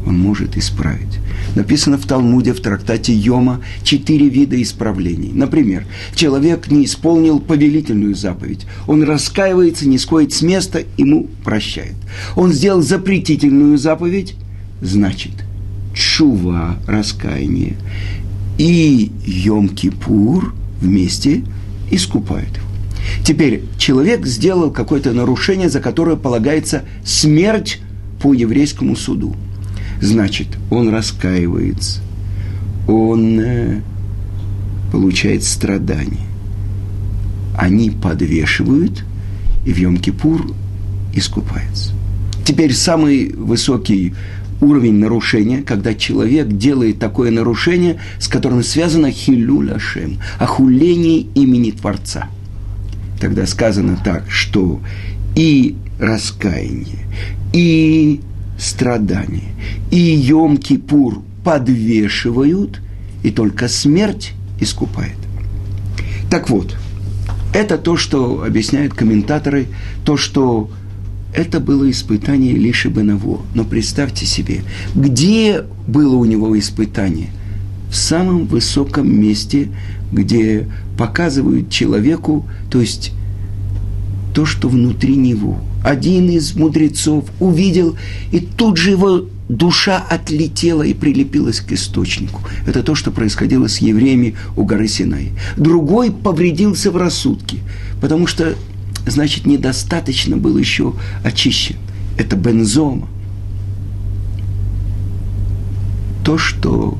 он 0.07 0.18
может 0.18 0.57
исправить. 0.57 1.18
Написано 1.55 1.98
в 1.98 2.07
Талмуде, 2.07 2.55
в 2.55 2.62
трактате 2.62 3.12
Йома, 3.12 3.61
четыре 3.83 4.31
вида 4.31 4.61
исправлений. 4.62 5.33
Например, 5.35 5.85
человек 6.14 6.70
не 6.70 6.87
исполнил 6.87 7.40
повелительную 7.40 8.14
заповедь. 8.14 8.64
Он 8.87 9.03
раскаивается, 9.03 9.87
не 9.87 9.98
сходит 9.98 10.33
с 10.33 10.40
места, 10.40 10.83
ему 10.96 11.29
прощает. 11.44 11.96
Он 12.37 12.55
сделал 12.55 12.81
запретительную 12.81 13.77
заповедь, 13.77 14.35
значит, 14.81 15.33
чува, 15.94 16.79
раскаяние, 16.87 17.77
и 18.57 19.12
Йом-Кипур 19.27 20.55
вместе 20.82 21.42
искупают 21.90 22.56
его. 22.56 22.66
Теперь 23.24 23.62
человек 23.78 24.26
сделал 24.26 24.70
какое-то 24.70 25.12
нарушение, 25.12 25.68
за 25.68 25.80
которое 25.80 26.16
полагается 26.16 26.82
смерть 27.04 27.80
по 28.20 28.32
еврейскому 28.34 28.96
суду. 28.96 29.34
Значит, 30.00 30.48
он 30.70 30.88
раскаивается, 30.88 32.00
он 32.88 33.40
э, 33.40 33.80
получает 34.90 35.44
страдания. 35.44 36.26
Они 37.56 37.90
подвешивают, 37.90 39.04
и 39.64 39.72
в 39.72 39.78
Йом-Кипур 39.78 40.54
искупается. 41.14 41.92
Теперь 42.44 42.72
самый 42.72 43.32
высокий 43.32 44.14
уровень 44.62 44.94
нарушения, 44.94 45.62
когда 45.62 45.94
человек 45.94 46.48
делает 46.48 46.98
такое 46.98 47.31
нарушение, 47.31 48.01
с 48.18 48.29
которым 48.29 48.62
связано 48.62 49.11
хилюля 49.11 49.79
шем, 49.79 50.18
охуление 50.38 51.27
имени 51.35 51.72
Творца– 51.72 52.29
тогда 53.22 53.46
сказано 53.46 53.96
так, 54.05 54.29
что 54.29 54.81
и 55.37 55.77
раскаяние, 56.01 57.07
и 57.53 58.20
страдание, 58.59 59.55
и 59.92 60.20
Йом-Кипур 60.29 61.22
подвешивают, 61.44 62.81
и 63.22 63.31
только 63.31 63.68
смерть 63.68 64.33
искупает. 64.59 65.14
Так 66.31 66.51
вот, 66.51 66.77
это 67.55 67.79
то, 67.79 67.96
что 67.96 68.42
объясняют 68.42 68.92
комментаторы, 68.92 69.68
то, 70.05 70.16
что 70.16 70.68
это 71.34 71.60
было 71.60 71.90
испытание 71.90 72.54
лишь 72.54 72.86
Бенаво. 72.86 73.42
Но 73.54 73.64
представьте 73.64 74.26
себе, 74.26 74.62
где 74.94 75.64
было 75.86 76.16
у 76.16 76.24
него 76.24 76.58
испытание? 76.58 77.30
В 77.90 77.96
самом 77.96 78.46
высоком 78.46 79.12
месте, 79.20 79.68
где 80.12 80.68
показывают 80.96 81.70
человеку, 81.70 82.46
то 82.70 82.80
есть 82.80 83.12
то, 84.34 84.46
что 84.46 84.68
внутри 84.68 85.16
него. 85.16 85.58
Один 85.84 86.30
из 86.30 86.54
мудрецов 86.54 87.24
увидел, 87.40 87.96
и 88.30 88.40
тут 88.40 88.76
же 88.76 88.90
его 88.90 89.26
душа 89.48 89.98
отлетела 90.08 90.82
и 90.82 90.94
прилепилась 90.94 91.60
к 91.60 91.72
источнику. 91.72 92.40
Это 92.66 92.82
то, 92.82 92.94
что 92.94 93.10
происходило 93.10 93.68
с 93.68 93.78
евреями 93.78 94.36
у 94.56 94.64
горы 94.64 94.88
Синай. 94.88 95.32
Другой 95.56 96.10
повредился 96.10 96.90
в 96.90 96.96
рассудке, 96.96 97.58
потому 98.00 98.26
что, 98.26 98.54
значит, 99.06 99.46
недостаточно 99.46 100.36
был 100.36 100.56
еще 100.56 100.94
очищен. 101.24 101.76
Это 102.18 102.36
бензома. 102.36 103.08
То, 106.24 106.38
что 106.38 106.98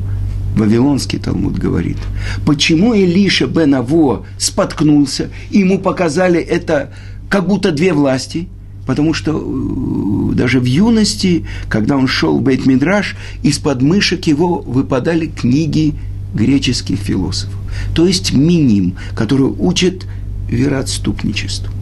Вавилонский 0.57 1.19
Талмуд 1.19 1.59
говорит. 1.59 1.99
Почему 2.45 2.95
Илиша 2.95 3.47
бен 3.47 3.75
Аво 3.75 4.27
споткнулся, 4.39 5.31
и 5.51 5.61
ему 5.61 5.79
показали 5.79 6.41
это 6.41 6.93
как 7.29 7.47
будто 7.47 7.73
две 7.73 7.93
власти, 7.93 8.49
потому 8.87 9.15
что 9.15 9.33
э, 9.33 10.35
даже 10.35 10.61
в 10.61 10.65
юности, 10.65 11.47
когда 11.69 11.97
он 11.97 12.07
шел 12.07 12.39
в 12.39 12.43
Бейт-Мидраш, 12.43 13.17
из-под 13.43 13.81
мышек 13.81 14.27
его 14.27 14.59
выпадали 14.61 15.27
книги 15.27 15.95
греческих 16.35 16.99
философов. 16.99 17.55
То 17.95 18.07
есть 18.07 18.33
миним, 18.33 18.97
который 19.15 19.47
учит 19.47 20.07
вероотступничеству, 20.49 21.73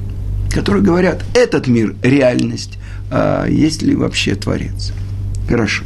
которые 0.51 0.83
говорят, 0.83 1.25
этот 1.35 1.67
мир– 1.67 1.95
реальность, 2.03 2.79
а 3.11 3.47
есть 3.47 3.83
ли 3.83 3.95
вообще 3.95 4.35
Творец? 4.35 4.93
Хорошо. 5.49 5.85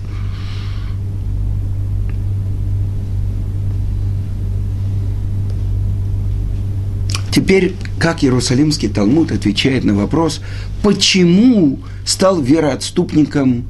Теперь, 7.35 7.75
как 7.99 8.23
Иерусалимский 8.23 8.89
Талмуд 8.89 9.33
отвечает 9.33 9.83
на 9.83 9.95
вопрос, 9.95 10.41
почему 10.85 11.81
стал 12.07 12.41
вероотступником 12.41 13.65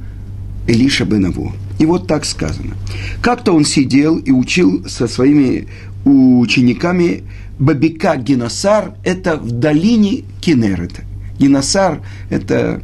Илиша 0.67 1.03
Бенаву. 1.05 1.51
И 1.79 1.85
вот 1.85 2.07
так 2.07 2.25
сказано. 2.25 2.75
Как-то 3.21 3.53
он 3.53 3.65
сидел 3.65 4.17
и 4.17 4.31
учил 4.31 4.87
со 4.87 5.07
своими 5.07 5.67
учениками 6.05 7.23
Бабика 7.59 8.17
Геносар, 8.17 8.95
это 9.03 9.37
в 9.37 9.51
долине 9.51 10.23
Кенерета. 10.41 11.03
Геносар– 11.39 12.01
это 12.29 12.81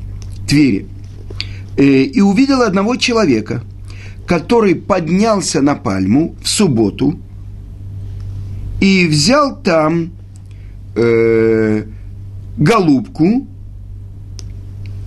Твери. 0.47 0.87
э, 1.77 1.83
и 1.83 2.21
увидел 2.21 2.61
одного 2.61 2.95
человека, 2.95 3.63
который 4.25 4.75
поднялся 4.75 5.61
на 5.61 5.75
пальму 5.75 6.35
в 6.41 6.47
субботу 6.47 7.19
и 8.79 9.07
взял 9.07 9.61
там 9.61 10.11
э, 10.95 11.85
голубку 12.57 13.47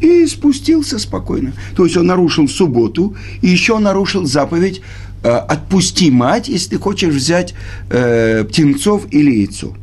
и 0.01 0.27
спустился 0.27 0.99
спокойно. 0.99 1.53
То 1.77 1.85
есть 1.85 1.97
он 1.97 2.07
нарушил 2.07 2.49
субботу 2.49 3.17
и 3.41 3.49
еще 3.49 3.79
нарушил 3.79 4.27
заповедь 4.27 4.83
«отпусти 5.29 6.11
мать, 6.11 6.49
если 6.49 6.71
ты 6.71 6.79
хочешь 6.79 7.15
взять 7.15 7.55
э, 7.91 8.45
птенцов 8.45 9.07
или 9.11 9.31
яйцо». 9.31 9.75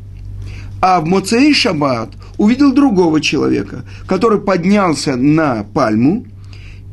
А 0.81 0.99
в 0.99 1.05
Моцей 1.05 1.53
Шаббат 1.53 2.09
увидел 2.37 2.73
другого 2.73 3.21
человека, 3.21 3.85
который 4.07 4.39
поднялся 4.39 5.15
на 5.15 5.63
пальму 5.63 6.25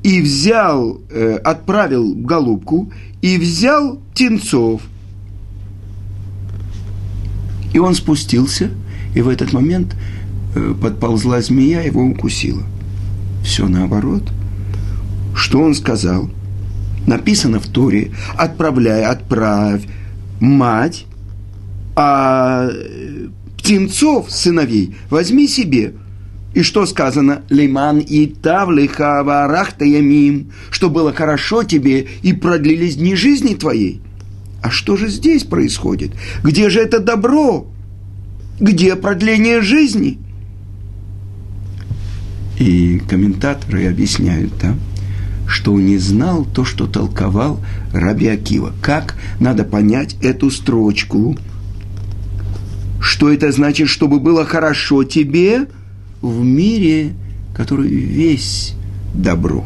и 0.02 0.20
взял, 0.20 1.00
э, 1.10 1.36
отправил 1.36 2.14
голубку 2.14 2.92
и 3.22 3.38
взял 3.38 3.98
птенцов. 4.12 4.82
И 7.72 7.78
он 7.78 7.94
спустился, 7.94 8.70
и 9.14 9.22
в 9.22 9.28
этот 9.28 9.52
момент 9.52 9.96
э, 10.54 10.74
подползла 10.80 11.40
змея, 11.40 11.82
его 11.82 12.02
укусила. 12.02 12.62
Все 13.42 13.68
наоборот. 13.68 14.22
Что 15.34 15.60
он 15.60 15.74
сказал? 15.74 16.30
Написано 17.08 17.58
в 17.58 17.66
Торе, 17.66 18.12
отправляй, 18.36 19.02
отправь 19.02 19.80
мать, 20.40 21.06
а 21.96 22.68
птенцов 23.56 24.30
сыновей 24.30 24.94
возьми 25.08 25.48
себе. 25.48 25.94
И 26.52 26.62
что 26.62 26.84
сказано? 26.84 27.44
Лиман 27.48 28.00
и 28.00 28.26
тавлиха 28.26 29.22
варахта 29.24 29.86
ямим, 29.86 30.52
что 30.68 30.90
было 30.90 31.14
хорошо 31.14 31.62
тебе 31.62 32.06
и 32.20 32.34
продлились 32.34 32.96
дни 32.96 33.14
жизни 33.16 33.54
твоей. 33.54 34.02
А 34.62 34.68
что 34.68 34.98
же 34.98 35.08
здесь 35.08 35.44
происходит? 35.44 36.12
Где 36.44 36.68
же 36.68 36.78
это 36.78 37.00
добро? 37.00 37.68
Где 38.60 38.96
продление 38.96 39.62
жизни? 39.62 40.18
И 42.58 43.00
комментаторы 43.08 43.88
объясняют, 43.88 44.52
да, 44.60 44.74
что 45.48 45.72
он 45.72 45.86
не 45.86 45.98
знал 45.98 46.44
то, 46.44 46.64
что 46.64 46.86
толковал 46.86 47.60
Раби 47.92 48.28
Акива. 48.28 48.72
Как 48.82 49.16
надо 49.40 49.64
понять 49.64 50.16
эту 50.22 50.50
строчку– 50.50 51.36
что 53.00 53.32
это 53.32 53.52
значит, 53.52 53.88
чтобы 53.88 54.20
было 54.20 54.44
хорошо 54.44 55.04
тебе 55.04 55.66
в 56.20 56.42
мире, 56.42 57.14
который 57.54 57.88
весь 57.88 58.74
добро. 59.14 59.64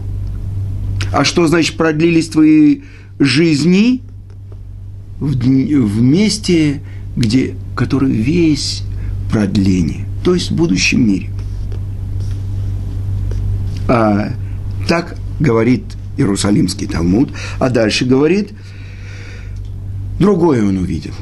А 1.12 1.24
что 1.24 1.46
значит 1.46 1.76
продлились 1.76 2.28
твои 2.28 2.80
жизни 3.18 4.02
в, 5.18 5.34
в 5.34 6.00
месте, 6.00 6.82
где, 7.16 7.54
который 7.74 8.12
весь 8.12 8.84
продление, 9.30 10.06
то 10.24 10.34
есть 10.34 10.50
в 10.50 10.54
будущем 10.54 11.06
мире. 11.06 11.30
А 13.88 14.32
так 14.88 15.16
говорит 15.40 15.84
Иерусалимский 16.16 16.86
Талмуд, 16.86 17.30
а 17.58 17.70
дальше 17.70 18.04
говорит, 18.04 18.50
другое 20.18 20.64
он 20.64 20.78
увидел. 20.78 21.12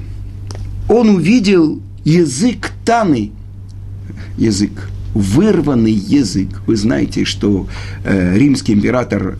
Он 0.88 1.10
увидел 1.10 1.80
язык 2.04 2.72
Таны, 2.84 3.30
язык, 4.36 4.90
вырванный 5.14 5.92
язык. 5.92 6.62
Вы 6.66 6.76
знаете, 6.76 7.24
что 7.24 7.68
э, 8.04 8.36
римский 8.36 8.72
император 8.72 9.38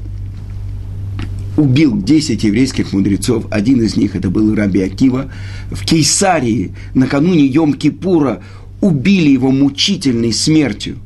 убил 1.56 2.00
10 2.00 2.44
еврейских 2.44 2.92
мудрецов. 2.92 3.46
Один 3.50 3.82
из 3.82 3.96
них, 3.96 4.16
это 4.16 4.30
был 4.30 4.54
Раби 4.54 4.82
Акива. 4.82 5.30
В 5.70 5.84
Кейсарии 5.84 6.72
накануне 6.94 7.48
Йом-Кипура 7.48 8.42
убили 8.80 9.30
его 9.30 9.50
мучительной 9.50 10.32
смертью. 10.32 10.96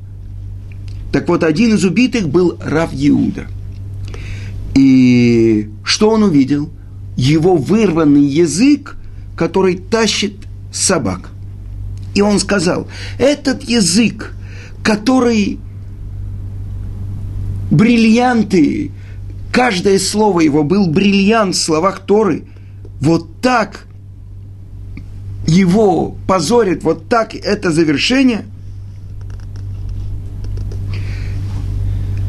Так 1.14 1.28
вот, 1.28 1.44
один 1.44 1.74
из 1.74 1.84
убитых 1.84 2.28
был 2.28 2.58
Рав 2.60 2.90
Иуда. 2.92 3.46
И 4.74 5.70
что 5.84 6.10
он 6.10 6.24
увидел? 6.24 6.70
Его 7.16 7.54
вырванный 7.54 8.24
язык, 8.24 8.96
который 9.36 9.76
тащит 9.76 10.34
собак. 10.72 11.30
И 12.16 12.20
он 12.20 12.40
сказал, 12.40 12.88
этот 13.16 13.62
язык, 13.62 14.34
который 14.82 15.60
бриллианты, 17.70 18.90
каждое 19.52 20.00
слово 20.00 20.40
его 20.40 20.64
был 20.64 20.88
бриллиант 20.88 21.54
в 21.54 21.62
словах 21.62 22.00
Торы, 22.00 22.42
вот 23.00 23.40
так 23.40 23.86
его 25.46 26.16
позорит, 26.26 26.82
вот 26.82 27.08
так 27.08 27.36
это 27.36 27.70
завершение, 27.70 28.46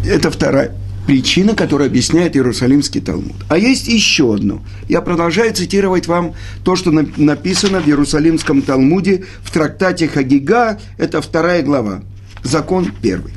это 0.06 0.32
вторая 0.32 0.76
причина, 1.06 1.54
которая 1.54 1.88
объясняет 1.88 2.36
Иерусалимский 2.36 3.02
Талмуд. 3.02 3.36
А 3.48 3.58
есть 3.58 3.88
еще 3.88 4.34
одно. 4.34 4.62
Я 4.89 5.02
продолжаю 5.02 5.54
цитировать 5.54 6.08
вам 6.08 6.34
то, 6.63 6.76
что 6.76 6.91
написано 6.91 7.80
в 7.80 7.88
Иерусалимском 7.88 8.62
Талмуде 8.62 9.26
в 9.44 9.52
трактате 9.52 10.08
Хагига, 10.08 10.80
это 10.98 11.22
вторая 11.22 11.62
глава, 11.62 12.02
закон 12.44 12.91
первый. 13.02 13.34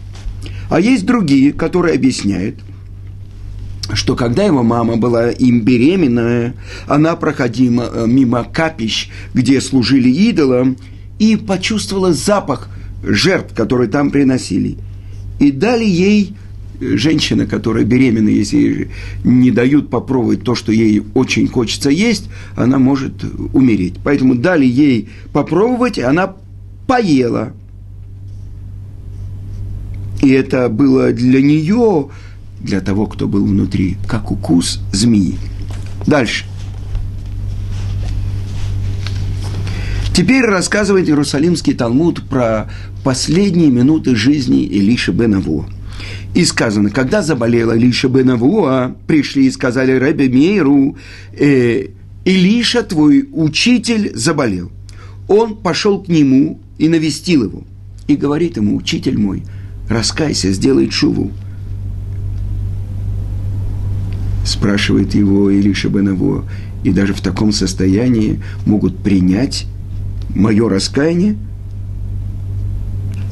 А 0.71 0.81
есть 0.81 1.07
другие, 1.07 1.53
которые 1.53 1.95
объясняют, 1.95 2.57
что 3.93 4.17
когда 4.17 4.45
его 4.45 4.63
мама 4.63 4.97
была 4.97 5.31
им 5.31 5.63
беременная, 5.63 6.55
она 6.87 7.17
проходила 7.17 7.91
э, 7.91 8.07
мимо 8.07 8.45
капищ, 8.45 9.11
где 9.33 9.61
служили 9.61 10.11
идолам, 10.11 10.77
и 11.19 11.37
почувствовала 11.37 12.13
запах 12.13 12.69
жертв, 13.03 13.55
которые 13.55 13.89
там 13.89 14.11
приносили. 14.11 14.77
И 15.41 15.51
дали 15.51 15.85
ей 15.85 16.37
женщина, 16.81 17.47
которая 17.47 17.85
беременна, 17.85 18.29
если 18.29 18.91
не 19.25 19.51
дают 19.51 19.91
попробовать 19.91 20.43
то, 20.43 20.55
что 20.55 20.73
ей 20.73 21.03
очень 21.15 21.49
хочется 21.49 21.91
есть, 21.91 22.29
она 22.57 22.79
может 22.79 23.25
умереть. 23.53 23.95
Поэтому 24.05 24.35
дали 24.35 24.67
ей 24.67 25.09
попробовать, 25.33 25.99
и 25.99 26.03
она 26.03 26.35
поела. 26.87 27.53
И 30.23 30.31
это 30.31 30.69
было 30.69 31.13
для 31.13 31.41
нее, 31.41 32.09
для 32.61 32.81
того, 32.81 33.07
кто 33.07 33.29
был 33.29 33.45
внутри, 33.45 33.97
как 34.07 34.31
укус 34.31 34.81
змеи. 34.93 35.39
Дальше. 36.07 36.45
Теперь 40.15 40.45
рассказывает 40.45 41.09
Иерусалимский 41.09 41.75
Талмуд 41.75 42.25
про 42.25 42.69
последние 43.05 43.71
минуты 43.71 44.17
жизни 44.17 44.65
Илиша 44.65 45.13
бен 45.13 45.37
Авуа. 45.37 45.67
И 46.35 46.45
сказано, 46.45 46.91
когда 46.91 47.23
заболела 47.23 47.77
Илиша 47.77 48.09
бен 48.09 48.31
Авуа, 48.31 48.95
пришли 49.07 49.47
и 49.47 49.51
сказали 49.51 49.93
Ребе 49.93 50.29
Мейру, 50.29 50.97
э, 51.33 51.87
Илиша, 52.25 52.83
твой 52.83 53.29
учитель, 53.33 54.13
заболел. 54.15 54.71
Он 55.29 55.57
пошел 55.57 56.03
к 56.03 56.09
нему 56.09 56.61
и 56.79 56.89
навестил 56.89 57.45
его. 57.45 57.65
И 58.07 58.17
говорит 58.17 58.57
ему, 58.57 58.77
учитель 58.77 59.19
мой, 59.19 59.43
раскайся, 59.89 60.53
сделай 60.53 60.89
чуву. 60.89 61.31
Спрашивает 64.45 65.15
его 65.15 65.51
Илиша 65.51 65.89
бен 65.89 66.09
Авуа, 66.09 66.45
и 66.85 66.91
даже 66.91 67.13
в 67.13 67.21
таком 67.21 67.53
состоянии 67.53 68.41
могут 68.65 68.99
принять 68.99 69.67
мое 70.35 70.69
раскаяние? 70.69 71.37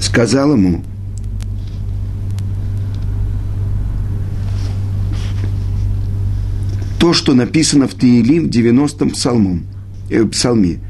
Сказал 0.00 0.52
ему, 0.52 0.82
то, 7.06 7.12
что 7.12 7.34
написано 7.34 7.86
в 7.86 7.94
Таилим, 7.94 8.46
в 8.46 8.50
90-м 8.50 9.10
псалмом, 9.10 9.64
э, 10.10 10.24
псалме. 10.24 10.80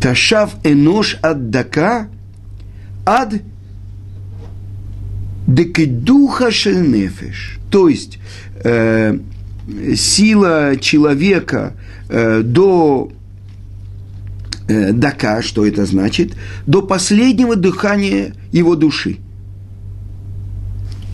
Ташав 0.00 0.54
энош 0.64 1.18
ад 1.22 1.50
дака 1.50 2.08
ад 3.04 3.42
декедуха 5.46 6.50
шельнефеш. 6.50 7.58
То 7.70 7.90
есть 7.90 8.20
э, 8.64 9.18
сила 9.94 10.76
человека 10.80 11.74
э, 12.08 12.40
до 12.42 13.12
э, 14.66 14.92
дака, 14.92 15.42
что 15.42 15.66
это 15.66 15.84
значит, 15.84 16.32
до 16.66 16.80
последнего 16.80 17.54
дыхания 17.54 18.32
его 18.50 18.76
души. 18.76 19.18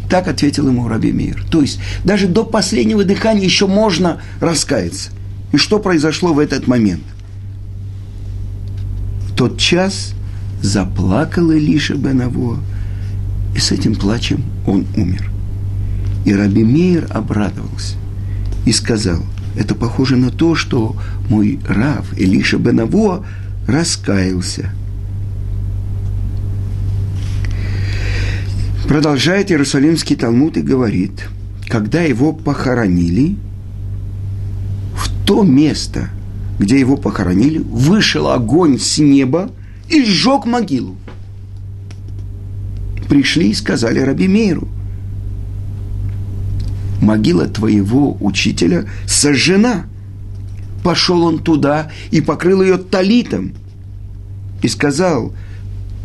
Так 0.08 0.26
ответил 0.28 0.68
ему 0.68 0.88
Раби 0.88 1.12
Мир. 1.12 1.44
То 1.50 1.60
есть 1.60 1.80
даже 2.04 2.28
до 2.28 2.44
последнего 2.44 3.04
дыхания 3.04 3.44
еще 3.44 3.66
можно 3.66 4.20
раскаяться. 4.40 5.10
И 5.52 5.56
что 5.56 5.78
произошло 5.78 6.32
в 6.32 6.38
этот 6.38 6.66
момент? 6.66 7.02
В 9.28 9.34
тот 9.34 9.58
час 9.58 10.14
заплакал 10.62 11.50
Илиша 11.50 11.94
Бенаво, 11.94 12.58
и 13.54 13.58
с 13.58 13.70
этим 13.70 13.94
плачем 13.94 14.42
он 14.66 14.86
умер. 14.96 15.30
И 16.24 16.34
Раби 16.34 16.64
Мейер 16.64 17.06
обрадовался 17.10 17.96
и 18.66 18.72
сказал, 18.72 19.22
это 19.56 19.74
похоже 19.74 20.16
на 20.16 20.30
то, 20.30 20.54
что 20.54 20.96
мой 21.28 21.58
Рав 21.66 22.16
Илиша 22.18 22.58
Бенаво 22.58 23.24
раскаялся. 23.66 24.70
Продолжает 28.88 29.50
Иерусалимский 29.50 30.16
Талмуд 30.16 30.56
и 30.56 30.62
говорит, 30.62 31.28
когда 31.68 32.00
его 32.00 32.32
похоронили, 32.32 33.36
в 34.94 35.26
то 35.26 35.42
место, 35.42 36.08
где 36.58 36.80
его 36.80 36.96
похоронили, 36.96 37.58
вышел 37.58 38.28
огонь 38.28 38.78
с 38.78 38.96
неба 38.96 39.50
и 39.90 40.02
сжег 40.02 40.46
могилу. 40.46 40.96
Пришли 43.10 43.50
и 43.50 43.54
сказали 43.54 44.00
Раби 44.00 44.26
Мейру, 44.26 44.68
могила 47.02 47.46
твоего 47.46 48.16
учителя 48.22 48.86
сожжена. 49.06 49.84
Пошел 50.82 51.24
он 51.24 51.40
туда 51.40 51.90
и 52.10 52.22
покрыл 52.22 52.62
ее 52.62 52.78
талитом. 52.78 53.52
И 54.62 54.68
сказал, 54.68 55.34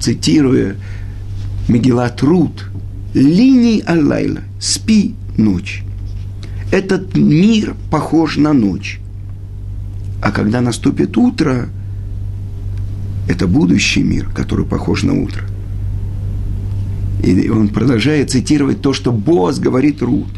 цитируя 0.01 0.75
Мегилат 1.69 2.21
Рут, 2.21 2.65
«Линий 3.13 3.82
Аллайла, 3.82 4.41
спи 4.60 5.15
ночь. 5.38 5.84
Этот 6.71 7.15
мир 7.15 7.76
похож 7.91 8.38
на 8.38 8.54
ночь. 8.54 8.99
А 10.21 10.32
когда 10.32 10.62
наступит 10.62 11.17
утро, 11.17 11.69
это 13.30 13.47
будущий 13.47 14.04
мир, 14.04 14.30
который 14.34 14.65
похож 14.65 15.04
на 15.04 15.13
утро. 15.13 15.43
И 17.23 17.49
он 17.49 17.69
продолжает 17.69 18.32
цитировать 18.32 18.82
то, 18.82 18.93
что 18.93 19.12
Боз 19.12 19.60
говорит 19.60 20.02
Рут. 20.02 20.30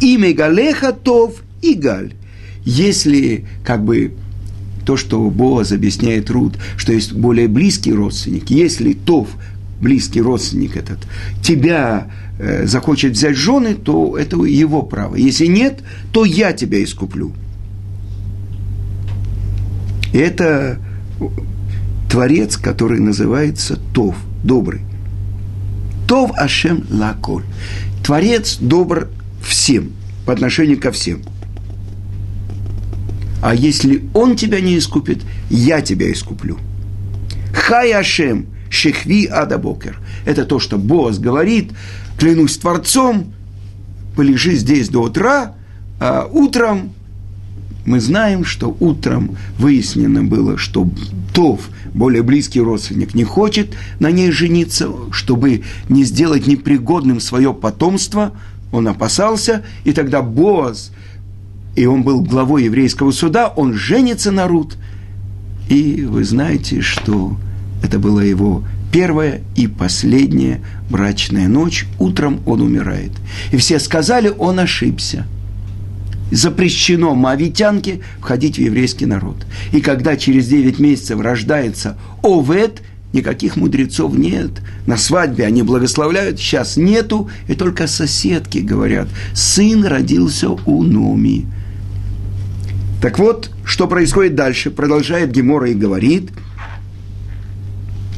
Имя 0.00 0.34
Галеха 0.34 0.92
Тов 0.92 1.42
и 1.62 1.74
Галь. 1.74 2.12
Если 2.64 3.46
как 3.64 3.84
бы 3.84 4.12
то, 4.84 4.96
что 4.96 5.30
Боаз 5.30 5.72
объясняет 5.72 6.30
Рут, 6.30 6.58
что 6.76 6.92
есть 6.92 7.12
более 7.12 7.48
близкий 7.48 7.92
родственник, 7.92 8.50
если 8.50 8.92
Тов, 8.92 9.28
близкий 9.80 10.20
родственник 10.20 10.76
этот, 10.76 10.98
тебя 11.42 12.08
э, 12.38 12.66
захочет 12.66 13.12
взять 13.12 13.36
жены, 13.36 13.74
то 13.74 14.16
это 14.16 14.36
его 14.44 14.82
право. 14.82 15.16
Если 15.16 15.46
нет, 15.46 15.80
то 16.12 16.24
я 16.24 16.52
тебя 16.52 16.82
искуплю. 16.82 17.32
Это 20.12 20.78
Творец, 22.10 22.56
который 22.56 23.00
называется 23.00 23.78
Тов, 23.92 24.16
добрый. 24.44 24.82
Тов 26.06 26.30
Ашем 26.36 26.84
Лаколь. 26.90 27.42
Творец 28.04 28.58
добр 28.60 29.08
всем, 29.42 29.92
по 30.24 30.32
отношению 30.32 30.78
ко 30.78 30.92
всем. 30.92 31.22
А 33.42 33.54
если 33.54 34.04
он 34.14 34.36
тебя 34.36 34.60
не 34.60 34.78
искупит, 34.78 35.22
я 35.50 35.80
тебя 35.80 36.10
искуплю. 36.10 36.58
Хай 37.52 37.92
Ашем, 37.92 38.46
Шехви 38.74 39.26
Адабокер. 39.26 39.98
Это 40.24 40.44
то, 40.44 40.58
что 40.58 40.76
Боас 40.78 41.18
говорит, 41.18 41.72
клянусь 42.18 42.56
Творцом, 42.58 43.32
полежи 44.16 44.56
здесь 44.56 44.88
до 44.88 45.02
утра, 45.02 45.54
а 46.00 46.28
утром 46.30 46.92
мы 47.86 48.00
знаем, 48.00 48.44
что 48.44 48.74
утром 48.80 49.36
выяснено 49.58 50.22
было, 50.22 50.56
что 50.56 50.88
Тов, 51.34 51.68
более 51.92 52.22
близкий 52.22 52.60
родственник, 52.60 53.14
не 53.14 53.24
хочет 53.24 53.74
на 54.00 54.10
ней 54.10 54.30
жениться, 54.30 54.88
чтобы 55.10 55.62
не 55.88 56.04
сделать 56.04 56.46
непригодным 56.46 57.20
свое 57.20 57.52
потомство. 57.52 58.32
Он 58.72 58.88
опасался, 58.88 59.64
и 59.84 59.92
тогда 59.92 60.22
Боаз, 60.22 60.92
и 61.76 61.86
он 61.86 62.02
был 62.02 62.22
главой 62.22 62.64
еврейского 62.64 63.10
суда, 63.10 63.48
он 63.48 63.74
женится 63.74 64.30
на 64.30 64.48
Рут. 64.48 64.76
И 65.68 66.06
вы 66.08 66.24
знаете, 66.24 66.80
что 66.80 67.36
это 67.84 67.98
была 67.98 68.24
его 68.24 68.64
первая 68.90 69.42
и 69.56 69.66
последняя 69.66 70.60
брачная 70.88 71.48
ночь. 71.48 71.86
Утром 71.98 72.40
он 72.46 72.62
умирает. 72.62 73.12
И 73.52 73.56
все 73.56 73.78
сказали, 73.78 74.32
он 74.36 74.58
ошибся– 74.58 75.26
запрещено 76.30 77.14
мавитянке 77.14 78.00
входить 78.20 78.56
в 78.56 78.60
еврейский 78.60 79.06
народ. 79.06 79.36
И 79.72 79.80
когда 79.80 80.16
через 80.16 80.48
9 80.48 80.78
месяцев 80.78 81.20
рождается 81.20 81.96
Овет, 82.22 82.82
никаких 83.12 83.56
мудрецов 83.56 84.16
нет. 84.16 84.50
На 84.86 84.96
свадьбе 84.96 85.46
они 85.46 85.62
благословляют, 85.62 86.38
сейчас 86.38 86.76
нету, 86.76 87.30
и 87.48 87.54
только 87.54 87.86
соседки 87.86 88.58
говорят, 88.58 89.08
сын 89.34 89.84
родился 89.84 90.50
у 90.50 90.82
Номи. 90.82 91.46
Так 93.00 93.18
вот, 93.18 93.50
что 93.64 93.86
происходит 93.86 94.34
дальше, 94.34 94.70
продолжает 94.70 95.30
Гемора 95.30 95.70
и 95.70 95.74
говорит, 95.74 96.30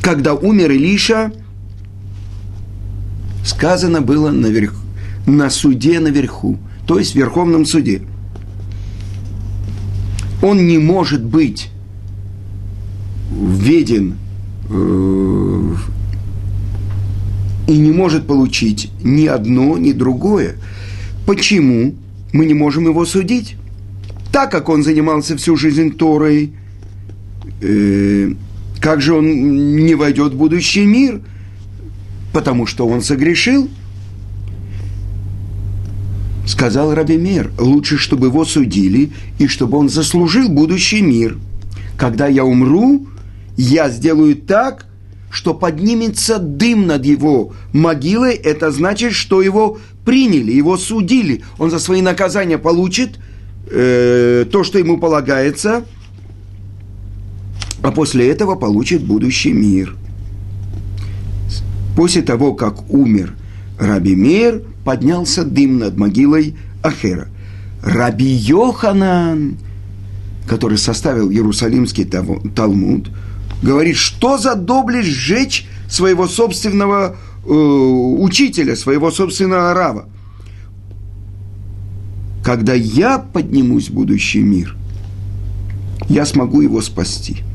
когда 0.06 0.34
умер 0.34 0.70
Илиша, 0.70 1.32
сказано 3.44 4.00
было 4.00 4.30
наверх, 4.30 4.74
на 5.26 5.50
суде 5.50 5.98
наверху– 5.98 6.58
то 6.86 6.98
есть 6.98 7.12
в 7.12 7.16
Верховном 7.16 7.66
суде. 7.66 8.02
Он 10.42 10.66
не 10.66 10.78
может 10.78 11.24
быть 11.24 11.70
введен 13.32 14.16
э, 14.70 15.74
и 17.66 17.76
не 17.76 17.90
может 17.90 18.26
получить 18.26 18.92
ни 19.02 19.26
одно, 19.26 19.76
ни 19.76 19.92
другое. 19.92 20.56
Почему 21.26 21.94
мы 22.32 22.46
не 22.46 22.54
можем 22.54 22.84
его 22.84 23.04
судить? 23.04 23.56
Так 24.30 24.52
как 24.52 24.68
он 24.68 24.84
занимался 24.84 25.36
всю 25.36 25.56
жизнь 25.56 25.96
Торой, 25.96 26.52
э, 27.60 28.32
как 28.86 29.00
же 29.00 29.14
он 29.14 29.84
не 29.84 29.96
войдет 29.96 30.34
в 30.34 30.36
будущий 30.36 30.86
мир? 30.86 31.20
Потому 32.32 32.66
что 32.66 32.86
он 32.86 33.02
согрешил– 33.02 33.68
сказал 36.46 36.94
Рабимир, 36.94 37.50
лучше, 37.58 37.98
чтобы 37.98 38.28
его 38.28 38.44
судили, 38.44 39.10
и 39.40 39.48
чтобы 39.48 39.78
он 39.78 39.88
заслужил 39.88 40.48
будущий 40.48 41.02
мир. 41.02 41.36
Когда 41.98 42.28
я 42.28 42.44
умру, 42.44 43.08
я 43.56 43.90
сделаю 43.90 44.36
так, 44.36 44.86
что 45.32 45.52
поднимется 45.52 46.38
дым 46.38 46.86
над 46.86 47.04
его 47.04 47.54
могилой, 47.72 48.34
это 48.34 48.70
значит, 48.70 49.14
что 49.14 49.42
его 49.42 49.78
приняли, 50.04 50.52
его 50.52 50.76
судили. 50.76 51.42
Он 51.58 51.72
за 51.72 51.80
свои 51.80 52.02
наказания 52.02 52.58
получит 52.58 53.18
э, 53.68 54.46
то, 54.48 54.62
что 54.62 54.78
ему 54.78 54.98
полагается, 54.98 55.84
а 57.82 57.90
после 57.90 58.28
этого 58.28 58.54
получит 58.54 59.04
будущий 59.04 59.52
мир. 59.52 59.96
После 61.96 62.22
того, 62.22 62.54
как 62.54 62.90
умер 62.90 63.34
Раби 63.78 64.14
Мейр, 64.14 64.62
поднялся 64.84 65.44
дым 65.44 65.78
над 65.78 65.96
могилой 65.96 66.56
Ахера. 66.82 67.28
Раби 67.82 68.26
Йоханан, 68.26 69.58
который 70.46 70.78
составил 70.78 71.30
Иерусалимский 71.30 72.04
Талмуд, 72.04 73.10
говорит, 73.62 73.96
что 73.96 74.38
за 74.38 74.54
доблесть 74.54 75.08
сжечь 75.08 75.66
своего 75.88 76.26
собственного 76.26 77.16
э, 77.44 77.48
учителя, 77.48 78.76
своего 78.76 79.10
собственного 79.10 79.74
рава. 79.74 80.08
Когда 82.44 82.74
я 82.74 83.18
поднимусь 83.18 83.90
в 83.90 83.94
будущий 83.94 84.40
мир, 84.40 84.76
я 86.08 86.24
смогу 86.24 86.60
его 86.60 86.80
спасти. 86.80 87.45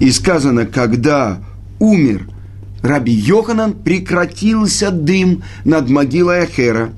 И 0.00 0.10
сказано, 0.10 0.66
когда 0.66 1.42
умер 1.78 2.28
Раби 2.82 3.12
Йоханан 3.12 3.72
прекратился 3.72 4.90
дым 4.90 5.42
над 5.64 5.88
могилой 5.88 6.40
Ахера. 6.40 6.92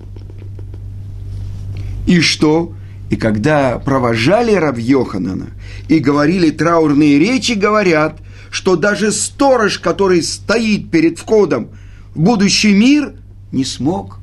И 2.07 2.21
что? 2.21 2.73
И 3.09 3.17
когда 3.17 3.79
провожали 3.79 4.53
Рав 4.53 4.79
Йоханана 4.79 5.49
и 5.89 6.01
говорили 6.01 6.51
траурные 6.51 7.19
речи, 7.19 7.53
говорят, 7.53 8.19
что 8.51 8.75
даже 8.75 9.13
сторож, 9.13 9.79
который 9.79 10.23
стоит 10.23 10.91
перед 10.91 11.19
входом 11.19 11.69
в 12.15 12.21
будущий 12.21 12.73
мир, 12.73 13.15
не 13.53 13.65
смог 13.65 14.19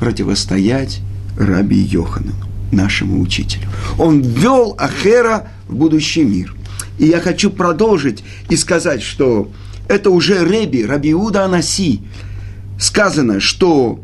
противостоять 0.00 1.00
Раби 1.38 1.78
Йоханану, 1.78 2.34
нашему 2.72 3.20
учителю. 3.20 3.68
Он 3.98 4.20
ввел 4.20 4.74
Ахера 4.78 5.48
в 5.68 5.76
будущий 5.76 6.24
мир. 6.24 6.54
И 6.98 7.06
я 7.06 7.20
хочу 7.20 7.50
продолжить 7.50 8.22
и 8.48 8.56
сказать, 8.56 9.02
что 9.02 9.50
это 9.88 10.10
уже 10.10 10.44
Реби, 10.44 10.84
Рабиуда 10.84 11.44
Анаси. 11.44 12.00
Сказано, 12.78 13.40
что 13.40 14.00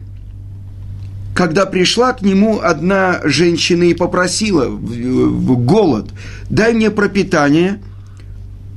когда 1.34 1.66
пришла 1.66 2.12
к 2.12 2.22
нему 2.22 2.60
одна 2.60 3.20
женщина 3.24 3.84
и 3.84 3.94
попросила 3.94 4.68
в, 4.68 5.56
голод, 5.64 6.10
дай 6.48 6.74
мне 6.74 6.90
пропитание, 6.90 7.80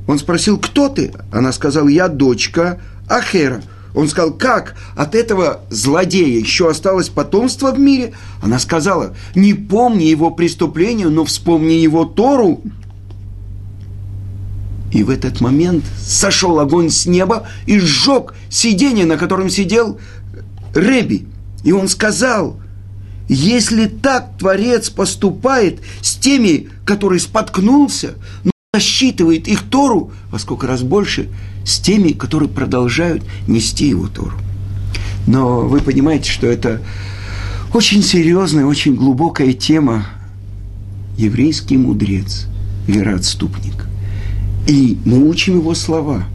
он 0.08 0.20
спросил, 0.20 0.58
кто 0.58 0.90
ты? 0.90 1.14
Она 1.32 1.52
сказала, 1.52 1.88
я 1.88 2.08
дочка 2.08 2.80
Ахера, 3.10 3.62
Он 3.94 4.08
сказал, 4.08 4.34
как 4.34 4.76
от 4.96 5.16
этого 5.16 5.62
злодея 5.70 6.40
еще 6.40 6.70
осталось 6.70 7.10
потомство 7.10 7.72
в 7.72 7.80
мире? 7.80 8.14
Она 8.42 8.60
сказала, 8.60 9.16
не 9.36 9.54
помни 9.54 10.04
его 10.06 10.32
преступление, 10.32 11.10
но 11.10 11.26
вспомни 11.26 11.74
его 11.74 12.06
Тору. 12.06 12.62
И 14.94 15.04
в 15.04 15.10
этот 15.10 15.42
момент 15.42 15.84
сошел 16.00 16.60
огонь 16.60 16.92
с 16.92 17.08
неба 17.08 17.48
и 17.66 17.80
сжег 17.80 18.36
сиденье, 18.50 19.06
на 19.06 19.18
котором 19.18 19.50
сидел 19.50 20.00
Реби. 20.76 21.28
И 21.64 21.72
он 21.72 21.88
сказал, 21.88 22.60
если 23.28 23.88
так 23.88 24.38
Творец 24.38 24.92
поступает 24.92 25.82
с 26.02 26.16
теми, 26.16 26.70
который 26.86 27.20
споткнулся, 27.20 28.14
но 28.44 28.52
рассчитывает 28.72 29.48
их 29.48 29.64
Тору 29.64 30.12
во 30.30 30.38
сколько 30.38 30.68
раз 30.68 30.84
больше 30.84 31.30
с 31.66 31.80
теми, 31.80 32.12
которые 32.12 32.50
продолжают 32.50 33.24
нести 33.48 33.88
его 33.88 34.08
Тору. 34.08 34.38
Но 35.26 35.62
вы 35.62 35.80
понимаете, 35.80 36.30
что 36.30 36.46
это 36.46 36.82
очень 37.74 38.04
серьезная, 38.04 38.66
очень 38.66 38.94
глубокая 38.94 39.54
тема. 39.54 40.06
Еврейский 41.18 41.78
мудрец, 41.78 42.46
вероотступник. 42.88 43.88
И 44.68 44.98
мы 45.06 45.28
учим 45.28 45.60
его 45.60 45.74
слова. 45.74 46.26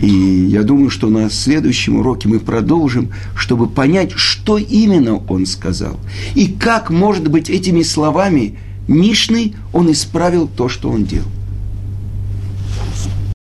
И 0.00 0.08
я 0.08 0.62
думаю, 0.62 0.90
что 0.90 1.08
на 1.08 1.30
следующем 1.30 1.96
уроке 1.96 2.28
мы 2.28 2.40
продолжим, 2.40 3.10
чтобы 3.36 3.68
понять, 3.68 4.12
что 4.12 4.58
именно 4.58 5.16
он 5.28 5.46
сказал. 5.46 5.98
И 6.34 6.46
как, 6.46 6.90
может 6.90 7.28
быть, 7.28 7.50
этими 7.50 7.82
словами 7.82 8.58
Мишны 8.88 9.54
он 9.72 9.92
исправил 9.92 10.48
то, 10.48 10.68
что 10.68 10.90
он 10.90 11.04
делал. 11.04 11.28